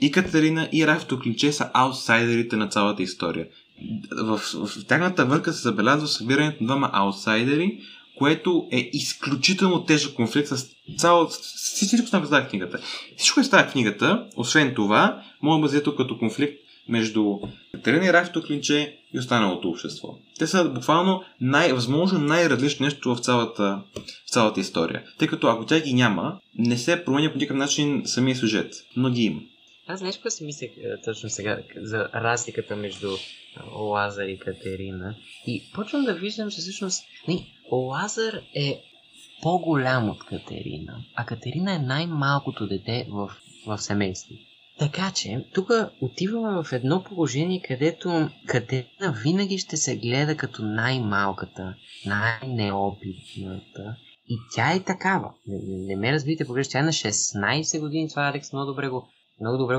[0.00, 3.46] и Катерина и Рафто Клинче са аутсайдерите на цялата история.
[4.22, 7.78] В, в, в тяхната върка се забелязва събирането на двама аутсайдери,
[8.18, 10.66] което е изключително тежък конфликт с
[10.98, 11.26] цяло...
[11.26, 12.78] Всичко се в книгата.
[13.16, 16.54] Всичко е тази книгата, освен това, може да бъде като конфликт
[16.88, 17.38] между
[17.72, 20.08] Катерина и Рафито Клинче и останалото общество.
[20.38, 23.82] Те са буквално най- възможно най-различно нещо в цялата,
[24.26, 25.02] в цялата история.
[25.18, 29.10] Тъй като ако тя ги няма, не се променя по никакъв начин самия сюжет, но
[29.10, 29.40] ги има.
[29.90, 33.08] Аз нещо си мислех е, точно сега за разликата между
[33.76, 35.14] Лазар и Катерина.
[35.46, 38.82] И почвам да виждам, че всъщност не, Лазар е
[39.42, 43.32] по-голям от Катерина, а Катерина е най-малкото дете в,
[43.66, 44.42] в семейството.
[44.78, 45.70] Така че, тук
[46.00, 51.74] отиваме в едно положение, където Катерина винаги ще се гледа като най-малката,
[52.06, 53.96] най-неопитната.
[54.28, 55.32] И тя е такава.
[55.46, 56.70] Не, не ме разбирате погрешно.
[56.72, 58.08] Тя е на 16 години.
[58.08, 59.08] Това Алекс много добре го
[59.40, 59.76] много добре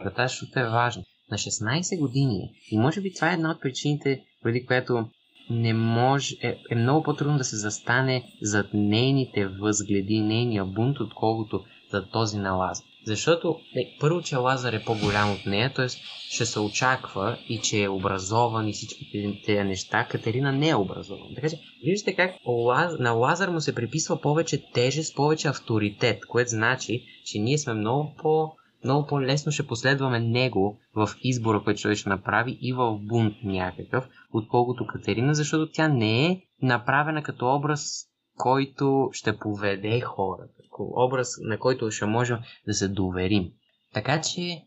[0.00, 1.02] врата, защото е важно.
[1.30, 5.06] На 16 години и може би това е една от причините, преди което
[5.50, 11.64] не може, е, е много по-трудно да се застане зад нейните възгледи, нейния бунт, отколкото
[11.92, 12.84] за този на Лазар.
[13.06, 15.88] Защото, не, първо, че Лазар е по-голям от нея, т.е.
[16.30, 19.10] ще се очаква и че е образован и всички
[19.46, 21.34] тези неща, Катерина не е образован.
[21.34, 22.98] Така че, виждате как Лаз...
[22.98, 28.14] на Лазар му се приписва повече тежест, повече авторитет, което значи, че ние сме много
[28.22, 28.52] по-
[28.84, 34.08] много по-лесно ще последваме него в избора, който той ще направи и в бунт някакъв,
[34.32, 38.06] отколкото Катерина, защото тя не е направена като образ,
[38.38, 43.50] който ще поведе хората, образ, на който ще можем да се доверим.
[43.94, 44.62] Така че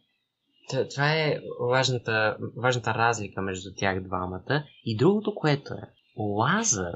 [0.90, 1.40] това е
[1.70, 4.64] важната, важната разлика между тях двамата.
[4.86, 5.78] И другото, което е,
[6.18, 6.94] Лазар,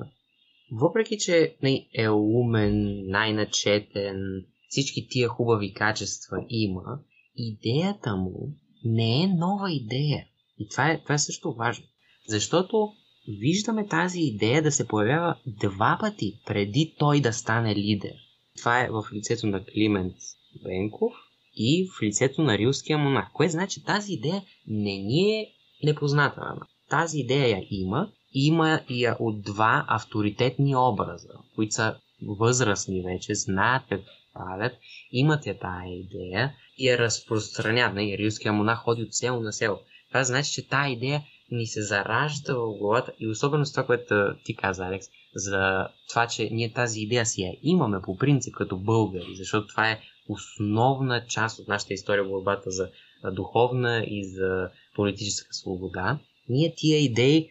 [0.72, 1.56] въпреки че
[1.94, 7.00] е умен, най-начетен, всички тия хубави качества има,
[7.40, 8.54] идеята му
[8.86, 10.26] не е нова идея.
[10.60, 11.86] И това е, това е също важно.
[12.28, 12.94] Защото
[13.28, 18.14] виждаме тази идея да се появява два пъти преди той да стане лидер.
[18.58, 20.16] Това е в лицето на Климент
[20.64, 21.14] Бенков
[21.56, 23.30] и в лицето на рилския монах.
[23.34, 25.48] Кое значи тази идея не ни е
[25.84, 31.96] непозната на Тази идея я има, има я от два авторитетни образа, които са
[32.28, 34.74] възрастни вече, знаят какво правят,
[35.12, 37.96] имат я тая идея и я разпространяват.
[37.96, 39.80] Не, рилския монах ходи от село на село.
[40.08, 44.16] Това значи, че тая идея ни се заражда в главата и особено с това, което
[44.44, 48.78] ти каза, Алекс, за това, че ние тази идея си я имаме по принцип като
[48.78, 50.00] българи, защото това е
[50.30, 52.90] основна част от нашата история, борбата за
[53.32, 56.20] духовна и за политическа свобода.
[56.50, 57.50] Ние тия идеи,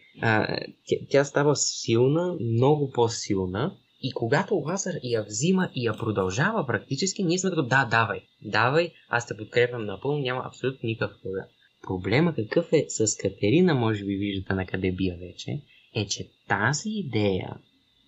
[1.09, 7.39] тя става силна, много по-силна и когато Лазар я взима и я продължава практически, ние
[7.39, 11.45] сме като да, давай, давай, аз те подкрепям напълно, няма абсолютно никакъв проблем.
[11.81, 15.61] Проблема какъв е с Катерина, може би виждате на къде бия вече,
[15.95, 17.57] е, че тази идея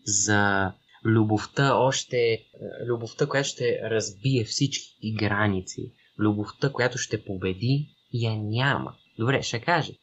[0.06, 0.72] за
[1.06, 2.40] любовта още, е,
[2.88, 8.96] любовта, която ще разбие всички граници, любовта, която ще победи, я няма.
[9.20, 9.94] Добре, ще каже,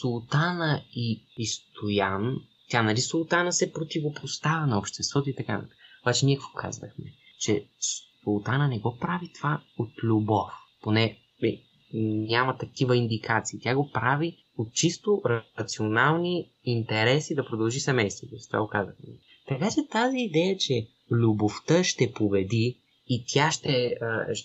[0.00, 2.36] Султана и, и Стоян,
[2.68, 5.76] тя нали Султана се противопоставя на обществото и така нататък.
[6.02, 7.04] Обаче ние какво казвахме?
[7.38, 7.68] Че
[8.24, 10.50] Султана не го прави това от любов.
[10.82, 11.18] Поне
[12.28, 13.60] няма такива индикации.
[13.62, 15.22] Тя го прави от чисто
[15.58, 18.38] рационални интереси да продължи семейството.
[18.38, 19.08] С това го казахме.
[19.48, 23.96] Така че тази идея, че любовта ще победи и тя ще,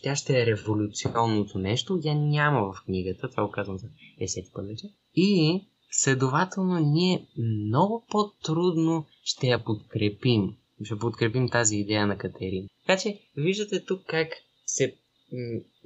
[0.03, 3.29] тя ще е революционното нещо, я няма в книгата.
[3.29, 3.87] Това го казвам за
[4.21, 4.87] есети път вече.
[5.15, 5.61] И
[5.93, 10.55] следователно ние много по-трудно ще я подкрепим.
[10.83, 12.67] Ще подкрепим тази идея на Катерина.
[12.87, 14.27] Така че виждате тук как
[14.65, 14.95] се,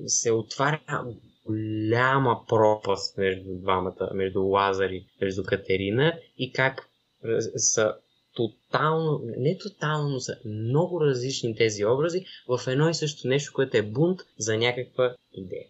[0.06, 1.06] се отваря
[1.46, 6.90] голяма пропаст между двамата, между Лазари, между Катерина и как
[7.56, 7.96] са
[8.36, 13.78] тотално, не тотално, но са много различни тези образи в едно и също нещо, което
[13.78, 15.66] е бунт за някаква идея.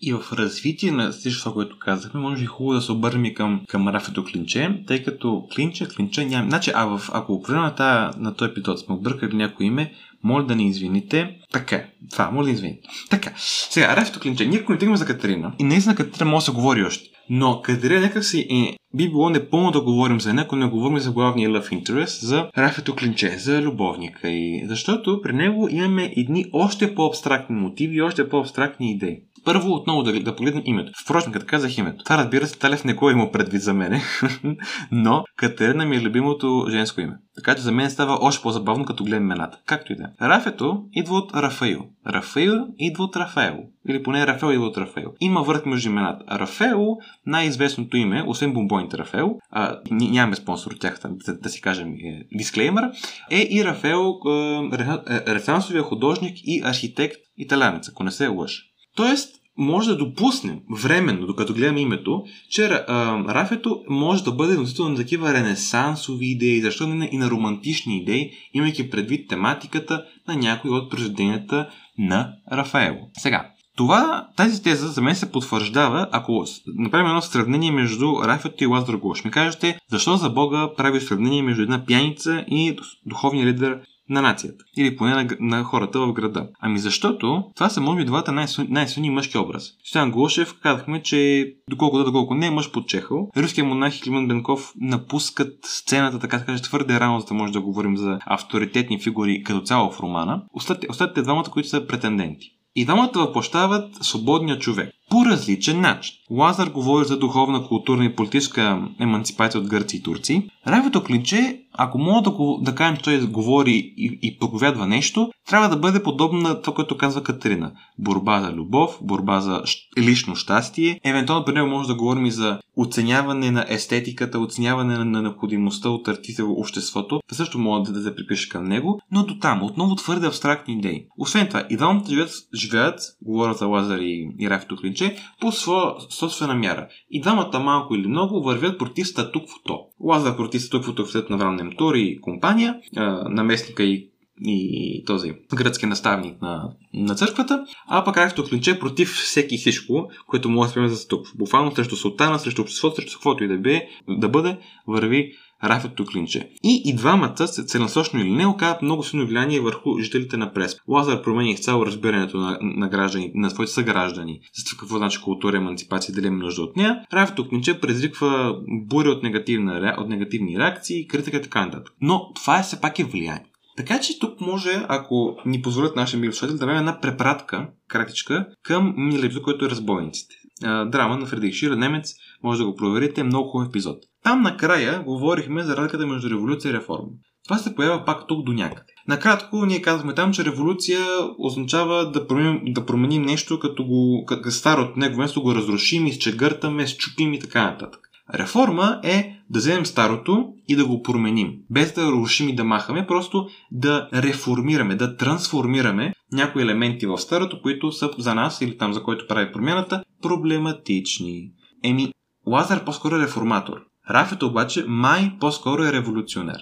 [0.00, 3.88] И в развитие на всичко което казахме, може би хубаво да се обърнем към, към
[3.88, 6.48] Рафето Клинче, тъй като Клинче, Клинче няма...
[6.48, 9.92] Значи, а в, ако определено на, тази, на този епизод сме объркали някое име,
[10.26, 11.36] моля да ни извините.
[11.52, 12.88] Така, това, моля да извините.
[13.10, 16.56] Така, сега, Рафето Клинче, ние ако тръгнем за Катерина, и наистина Катерина може да се
[16.56, 20.66] говори още, но Катерина някак си е, би било непълно да говорим за него, не
[20.66, 26.12] говорим за главния love interest, за Рафето Клинче, за любовника и защото при него имаме
[26.16, 29.16] едни още по-абстрактни мотиви и още по-абстрактни идеи.
[29.44, 30.92] Първо отново да, да погледнем името.
[31.04, 32.04] Впрочем, като казах името.
[32.04, 34.02] Това разбира се, Талев не го има предвид за мене,
[34.92, 37.16] но Катерина ми е любимото женско име.
[37.36, 39.58] Така че за мен става още по-забавно, като гледам имената.
[39.66, 40.28] Както и да е.
[40.28, 41.84] Рафето идва от Рафаил.
[42.06, 43.58] Рафаил идва от Рафаел.
[43.88, 45.12] Или поне Рафаел идва от Рафаел.
[45.20, 46.38] Има върх между имената.
[46.38, 51.92] Рафаел, най-известното име, освен бомбоните Рафаел, а, нямаме спонсор от тях, да, да си кажем
[51.92, 52.90] е, дисклеймер,
[53.30, 58.62] е и Рафаел, е, ресансовия художник и архитект италянец, ако не се лъжа.
[58.96, 64.88] Тоест, може да допуснем временно, докато гледаме името, че а, Рафето може да бъде носител
[64.88, 70.70] на такива ренесансови идеи, защо не и на романтични идеи, имайки предвид тематиката на някои
[70.70, 73.08] от произведенията на Рафаело.
[73.18, 78.66] Сега, това, тази теза за мен се потвърждава, ако направим едно сравнение между Рафето и
[78.66, 79.24] Лазар Гош.
[79.24, 82.76] Ми кажете, защо за Бога прави сравнение между една пяница и
[83.06, 83.80] духовния лидер
[84.10, 84.64] на нацията.
[84.78, 86.48] Или поне на, на хората в града.
[86.60, 89.70] Ами защото това са може би двата най-силни, най мъжки образ.
[89.84, 93.28] Стоян Глушев казахме, че доколко да, доколко не е мъж под Чехъл.
[93.36, 97.52] Руският монах и Климан Бенков напускат сцената, така да кажа, твърде рано, за да може
[97.52, 100.42] да говорим за авторитетни фигури като цяло в романа.
[100.88, 102.50] Остатите, двамата, които са претенденти.
[102.78, 106.14] И двамата въплощават свободния човек по различен начин.
[106.30, 110.48] Лазар говори за духовна, културна и политическа емансипация от гърци и турци.
[110.66, 115.68] Райвото клинче, ако мога да, го, да кажем, той говори и, и проповядва нещо, трябва
[115.68, 117.72] да бъде подобно на това, което казва Катерина.
[117.98, 119.62] Борба за любов, борба за
[119.98, 121.00] лично щастие.
[121.04, 126.08] Евентуално при него може да говорим и за оценяване на естетиката, оценяване на необходимостта от
[126.08, 127.20] артиста в обществото.
[127.28, 131.06] Това също може да се припише към него, но до там, отново твърде абстрактни идеи.
[131.18, 135.52] Освен това, и двамата живеят, живеят говоря за Лазар и, и Рафито Клинче, повече по
[135.52, 136.88] своя собствена мяра.
[137.10, 139.80] И двамата малко или много вървят против статуквото.
[140.00, 141.36] Лазар против статуквото в след на
[141.70, 142.80] Вран и компания,
[143.28, 144.08] наместника и
[144.44, 150.48] и този гръцки наставник на, на църквата, а пък Райфто Клинче против всеки всичко, което
[150.48, 151.32] може да се за статукво.
[151.38, 154.56] Буквално срещу султана, срещу обществото, срещу каквото и да, бе, да бъде,
[154.86, 155.32] върви
[155.64, 156.50] Рафето Клинче.
[156.64, 160.76] И и двамата, целенасочно или не, оказват много силно влияние върху жителите на Прес.
[160.88, 165.56] Лазар промени изцяло разбирането на, на, граждани, на своите съграждани за това какво значи култура,
[165.56, 167.04] емансипация, дали има нужда от нея.
[167.12, 171.94] Рафето Клинче предизвиква буря от, негативна, от негативни реакции, критика и така нататък.
[172.00, 173.46] Но това е все пак е влияние.
[173.76, 178.46] Така че тук може, ако ни позволят нашия мили слушател, да направим една препратка, кратичка,
[178.62, 180.34] към миналия епизод, който е Разбойниците.
[180.62, 183.98] Драма на Фредик Шира, немец, може да го проверите, е много хубав епизод.
[184.24, 187.08] Там накрая говорихме за разликата между революция и реформа.
[187.44, 188.92] Това се появява пак тук до някъде.
[189.08, 191.00] Накратко, ние казахме там, че революция
[191.38, 196.86] означава да променим, да променим нещо, като го като старото него место го разрушим, изчегъртаме,
[196.86, 198.00] счупим и така нататък.
[198.34, 201.54] Реформа е да вземем старото и да го променим.
[201.70, 207.62] Без да рушим и да махаме, просто да реформираме, да трансформираме някои елементи в старото,
[207.62, 211.50] които са за нас или там за който прави промяната, проблематични.
[211.84, 212.12] Еми,
[212.46, 213.84] Лазар по-скоро е реформатор.
[214.10, 216.58] Рафет обаче май по-скоро е революционер.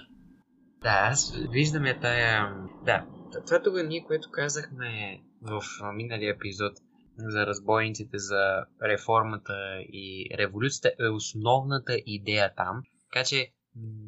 [0.83, 2.55] Да, аз виждам я тая...
[2.85, 3.05] Да,
[3.47, 5.63] това тук ние, което казахме в
[5.95, 6.73] миналия епизод
[7.19, 9.55] за разбойниците, за реформата
[9.93, 12.83] и революцията е основната идея там.
[13.13, 13.53] Така че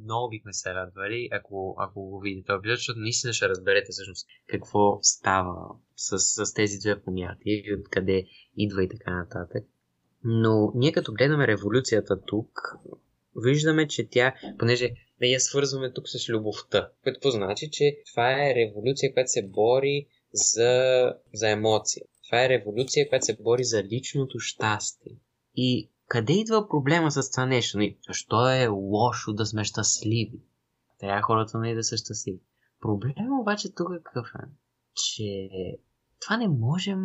[0.04, 4.26] много бихме се радвали, ако, ако го видите този епизод, защото наистина ще разберете всъщност
[4.46, 5.54] какво става
[5.96, 8.24] с, с тези две понятия и откъде
[8.56, 9.64] идва и така нататък.
[10.24, 12.48] Но ние като гледаме революцията тук,
[13.36, 14.90] виждаме, че тя, понеже
[15.20, 20.06] да я свързваме тук с любовта, което значи, че това е революция, която се бори
[20.32, 22.02] за, за емоция.
[22.26, 25.16] Това е революция, която се бори за личното щастие.
[25.54, 27.78] И къде идва проблема с това нещо?
[27.78, 30.40] Нали, защо е лошо да сме щастливи?
[31.00, 32.40] Трябва хората нали да са щастливи.
[32.80, 34.48] Проблемът обаче тук е какъв е?
[34.94, 35.48] Че
[36.20, 36.98] това не можем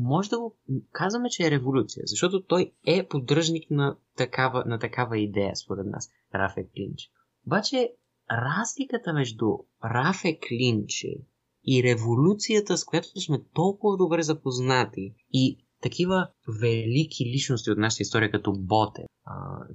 [0.00, 0.56] може да го
[0.92, 6.10] казваме, че е революция, защото той е поддръжник на такава, на такава идея, според нас,
[6.34, 7.10] Рафе Клинч.
[7.46, 7.92] Обаче,
[8.30, 9.46] разликата между
[9.84, 11.16] Рафе Клинче
[11.64, 16.28] и революцията, с която сме толкова добре запознати и такива
[16.60, 19.02] велики личности от нашата история, като Боте,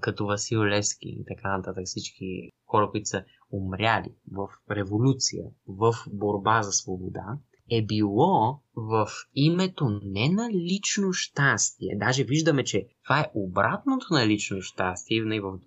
[0.02, 6.62] като Васил Лески и така нататък, всички хора, които са умряли в революция, в борба
[6.62, 7.38] за свобода,
[7.72, 11.96] е било в името не на лично щастие.
[11.96, 15.60] Даже виждаме, че това е обратното на лично щастие, не в,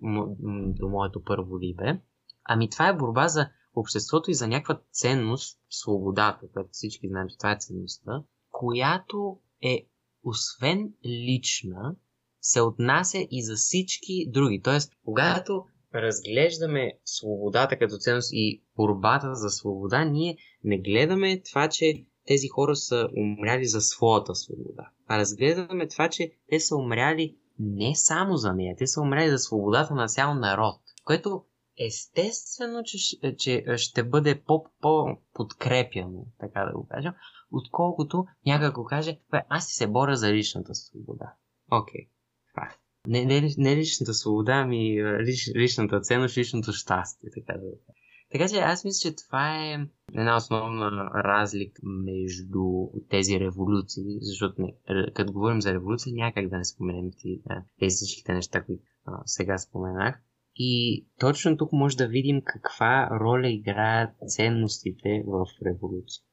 [0.79, 1.99] до моето първо либе.
[2.43, 7.37] Ами това е борба за обществото и за някаква ценност, свободата, която всички знаем, че
[7.37, 9.87] това е ценността, която е
[10.23, 11.95] освен лична,
[12.41, 14.61] се отнася и за всички други.
[14.61, 15.65] Тоест, когато
[15.95, 22.75] разглеждаме свободата като ценност и борбата за свобода, ние не гледаме това, че тези хора
[22.75, 28.53] са умряли за своята свобода, а разгледаме това, че те са умряли не само за
[28.53, 31.43] нея, те са умряли за свободата на цял народ, което
[31.79, 32.97] естествено, че,
[33.37, 37.13] че ще бъде по-подкрепяно, така да го кажем,
[37.51, 38.25] отколкото
[38.71, 39.19] го каже,
[39.49, 41.33] аз се боря за личната свобода.
[41.71, 42.09] Окей, okay.
[42.55, 47.65] е не, не, не личната свобода, ами лич, личната ценност, личното щастие, така да
[48.31, 52.63] Така че аз мисля, че това е една основна разлика между
[53.09, 54.73] тези революции, защото не,
[55.13, 57.11] като говорим за революция, някак да не споменем
[57.79, 60.21] тези всичките неща, които а, сега споменах.
[60.59, 66.23] И точно тук може да видим каква роля играят ценностите в революция.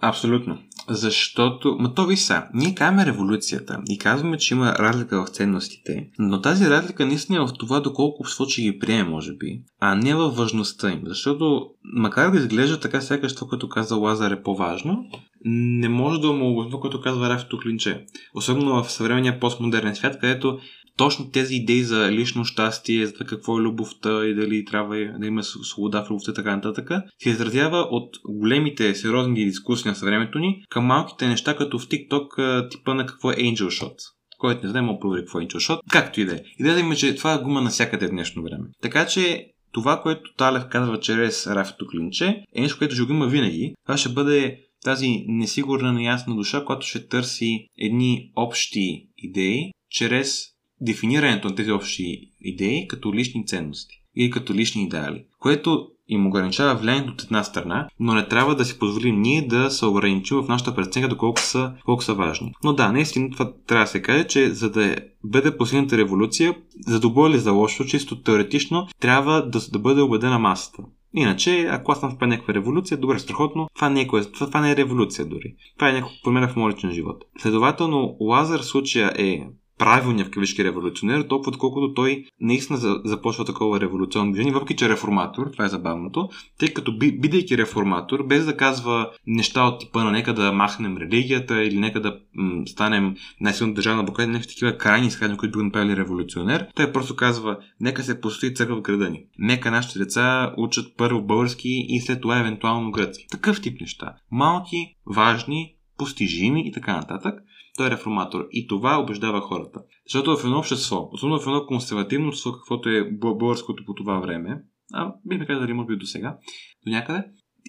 [0.00, 0.58] Абсолютно.
[0.88, 6.10] Защото, ма то ви са, ние казваме революцията и казваме, че има разлика в ценностите,
[6.18, 9.94] но тази разлика наистина е в това доколко обществото ще ги приеме, може би, а
[9.94, 11.02] не във важността им.
[11.04, 15.04] Защото, макар да изглежда така, сякаш това, което каза Лазар е по-важно,
[15.44, 18.06] не може да му това, което казва Рафито Клинче.
[18.34, 20.58] Особено в съвременния постмодерен свят, където
[20.96, 25.42] точно тези идеи за лично щастие, за какво е любовта и дали трябва да има
[25.42, 26.90] свобода в любовта и така нататък,
[27.22, 32.70] се изразява от големите сериозни дискусии на съвремето ни към малките неща, като в TikTok
[32.70, 33.94] типа на какво е Angel Shot
[34.38, 35.78] който не знае, мога провери какво е Angel Shot.
[35.90, 36.40] Както и да е.
[36.58, 38.64] Идеята има, че това е гума навсякъде в днешно време.
[38.82, 43.26] Така че това, което Талев казва чрез Рафето клинче, е нещо, което ще го има
[43.26, 43.74] винаги.
[43.86, 50.53] Това ще бъде тази несигурна, неясна душа, която ще търси едни общи идеи чрез
[50.84, 56.74] дефинирането на тези общи идеи като лични ценности или като лични идеали, което им ограничава
[56.74, 60.48] влиянието от една страна, но не трябва да си позволим ние да се ограничим в
[60.48, 62.52] нашата преценка доколко са, колко са важни.
[62.64, 66.56] Но да, наистина това трябва да се каже, че за да бъде постигната революция,
[66.86, 70.82] за добро или за лошо, чисто теоретично, трябва да, да бъде убедена масата.
[71.16, 74.70] Иначе, ако аз съм в някаква революция, добре, страхотно, това не, е, това, това не
[74.70, 75.54] е революция дори.
[75.78, 77.24] Това е някаква промяна в моят живот.
[77.38, 79.46] Следователно, Лазар случая е
[79.78, 84.88] правилния в кавички революционер, толкова колкото той наистина започва такова революционно движение, въпреки че е
[84.88, 86.28] реформатор, това е забавното,
[86.58, 91.62] тъй като бидейки реформатор, без да казва неща от типа на нека да махнем религията
[91.62, 95.96] или нека да м- станем най-силно държавна Буковина, някакви такива крайни изказвания, които биха направили
[95.96, 99.24] революционер, той просто казва нека се построи църква в града ни.
[99.38, 103.26] Нека нашите деца учат първо български и след това евентуално гръцки.
[103.30, 104.14] Такъв тип неща.
[104.30, 107.34] Малки, важни, постижими и така нататък.
[107.76, 108.46] Той е реформатор.
[108.52, 109.80] И това убеждава хората.
[110.06, 114.62] Защото в едно общество, особено в едно консервативно общество, каквото е българското по това време,
[114.92, 116.38] а бихме казали, може би до сега,
[116.86, 117.24] до някъде,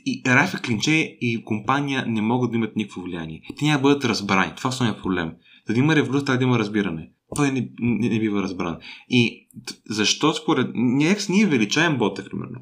[0.05, 3.41] и Райфа Клинче и компания не могат да имат никакво влияние.
[3.59, 4.53] Те няма да бъдат разбрани.
[4.57, 5.31] Това е основният проблем.
[5.67, 7.11] За да има революция, трябва да има разбиране.
[7.35, 8.77] Той не, не, не бива разбран.
[9.09, 9.47] И
[9.89, 10.71] защо според...
[10.73, 12.61] Ние, ние величаем Ботев, примерно.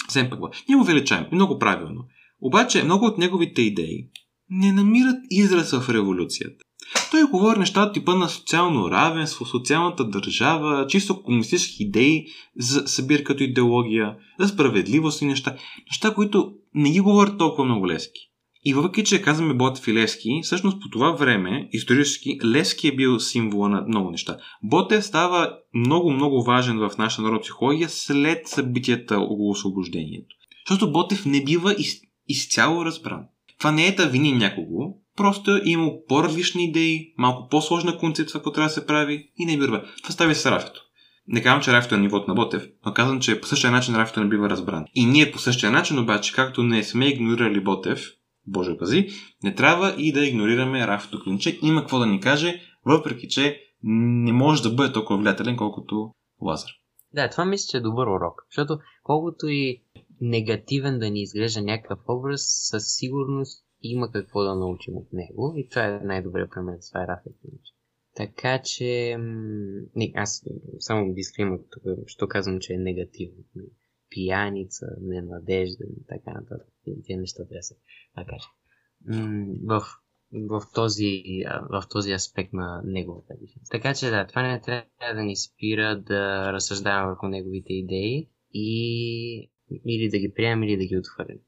[0.00, 0.40] Съвсем пък.
[0.68, 1.26] Ние го величаем.
[1.32, 2.04] Много правилно.
[2.40, 4.08] Обаче много от неговите идеи
[4.50, 6.64] не намират израз в революцията.
[7.10, 13.42] Той говори неща типа на социално равенство, социалната държава, чисто комунистически идеи за събир като
[13.42, 15.56] идеология, за справедливост и неща.
[15.90, 18.20] Неща, които не ги говорят толкова много Лески.
[18.64, 23.20] И въпреки, че казваме Ботев и Левски, всъщност по това време, исторически, Левски е бил
[23.20, 24.36] символа на много неща.
[24.62, 30.36] Ботев става много, много важен в нашата народна психология след събитията около освобождението.
[30.68, 31.94] Защото Ботев не бива из,
[32.28, 33.20] изцяло разбран.
[33.58, 38.54] Това не е да вини някого, просто е имал по-различни идеи, малко по-сложна концепция, която
[38.54, 39.84] трябва да се прави и не бива.
[40.02, 40.80] Това става с Рафето.
[41.26, 44.20] Не казвам, че Рафето е нивото на Ботев, но казвам, че по същия начин Рафето
[44.20, 44.84] не бива разбран.
[44.94, 48.00] И ние по същия начин обаче, както не сме игнорирали Ботев,
[48.46, 49.08] Боже пази,
[49.42, 51.58] не трябва и да игнорираме Рафето Клинче.
[51.62, 56.10] Има какво да ни каже, въпреки че не може да бъде толкова влиятелен, колкото
[56.42, 56.70] Лазар.
[57.14, 59.82] Да, това мисля, че е добър урок, защото колкото и
[60.20, 62.40] негативен да ни изглежда някакъв образ,
[62.70, 66.78] със сигурност има какво да научим от него и това е най-добрият пример.
[66.88, 67.32] Това е Рафет
[68.16, 69.16] Така че,
[69.96, 70.44] не, аз
[70.78, 73.44] само дисклеймер тук, що казвам, че е негативно.
[74.10, 76.68] Пияница, ненадежден и така нататък.
[76.84, 77.74] Тези неща трябва да се
[78.26, 78.48] кажа.
[79.64, 79.82] В,
[80.32, 81.22] в, този,
[81.70, 83.70] в този аспект на неговата личност.
[83.70, 89.50] Така че да, това не трябва да ни спира да разсъждаваме върху неговите идеи и
[89.86, 91.38] или да ги приемем, или да ги отхвърлим.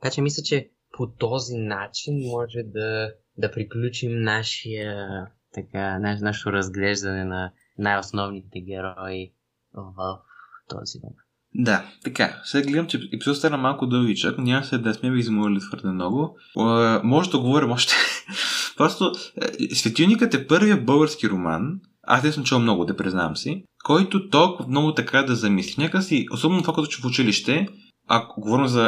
[0.00, 6.52] Така че мисля, че по този начин може да, да приключим нашия, така, наш, нашето
[6.52, 9.32] разглеждане на най-основните герои
[9.74, 10.18] в
[10.68, 11.16] този момент.
[11.54, 12.40] Да, така.
[12.44, 16.36] Сега гледам, че епизод стана малко дългичък, няма се да сме ви измолили твърде много.
[17.04, 17.94] може да говорим още.
[18.76, 19.12] Просто
[19.70, 24.28] е, Светилникът е първият български роман, аз не съм чул много, да признавам си, който
[24.28, 25.82] толкова много така да замисли.
[25.82, 27.68] Нека си, особено това, като че в училище,
[28.08, 28.86] ако говорим за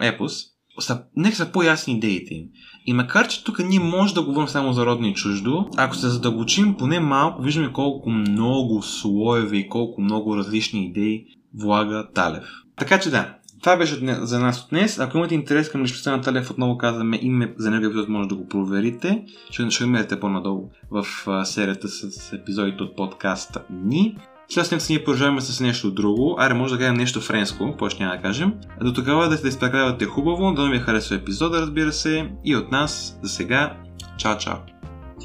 [0.00, 2.44] е, епос, са, нека са по-ясни идеите им.
[2.86, 6.08] И макар, че тук ние може да говорим само за родни и чуждо, ако се
[6.08, 11.24] задълбочим поне малко, виждаме колко много слоеве и колко много различни идеи
[11.54, 12.44] влага Талев.
[12.76, 14.98] Така че да, това беше за нас от днес.
[14.98, 18.34] Ако имате интерес към личността на Талев, отново казваме име за него епизод, може да
[18.34, 19.24] го проверите.
[19.50, 21.06] Ще, ще имате по-надолу в
[21.44, 24.16] серията с епизодите от подкаста ни.
[24.48, 26.36] След ние продължаваме с нещо друго.
[26.38, 28.54] Аре, може да кажем нещо френско, повече няма да кажем.
[28.80, 32.30] До тогава да се изпрекарявате хубаво, да ви харесва епизода, разбира се.
[32.44, 33.76] И от нас за сега,
[34.16, 34.56] чао, чао.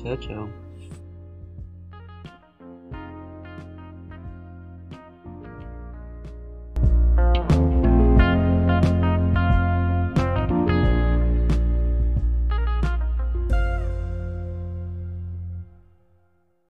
[0.04, 0.61] Чао, чао.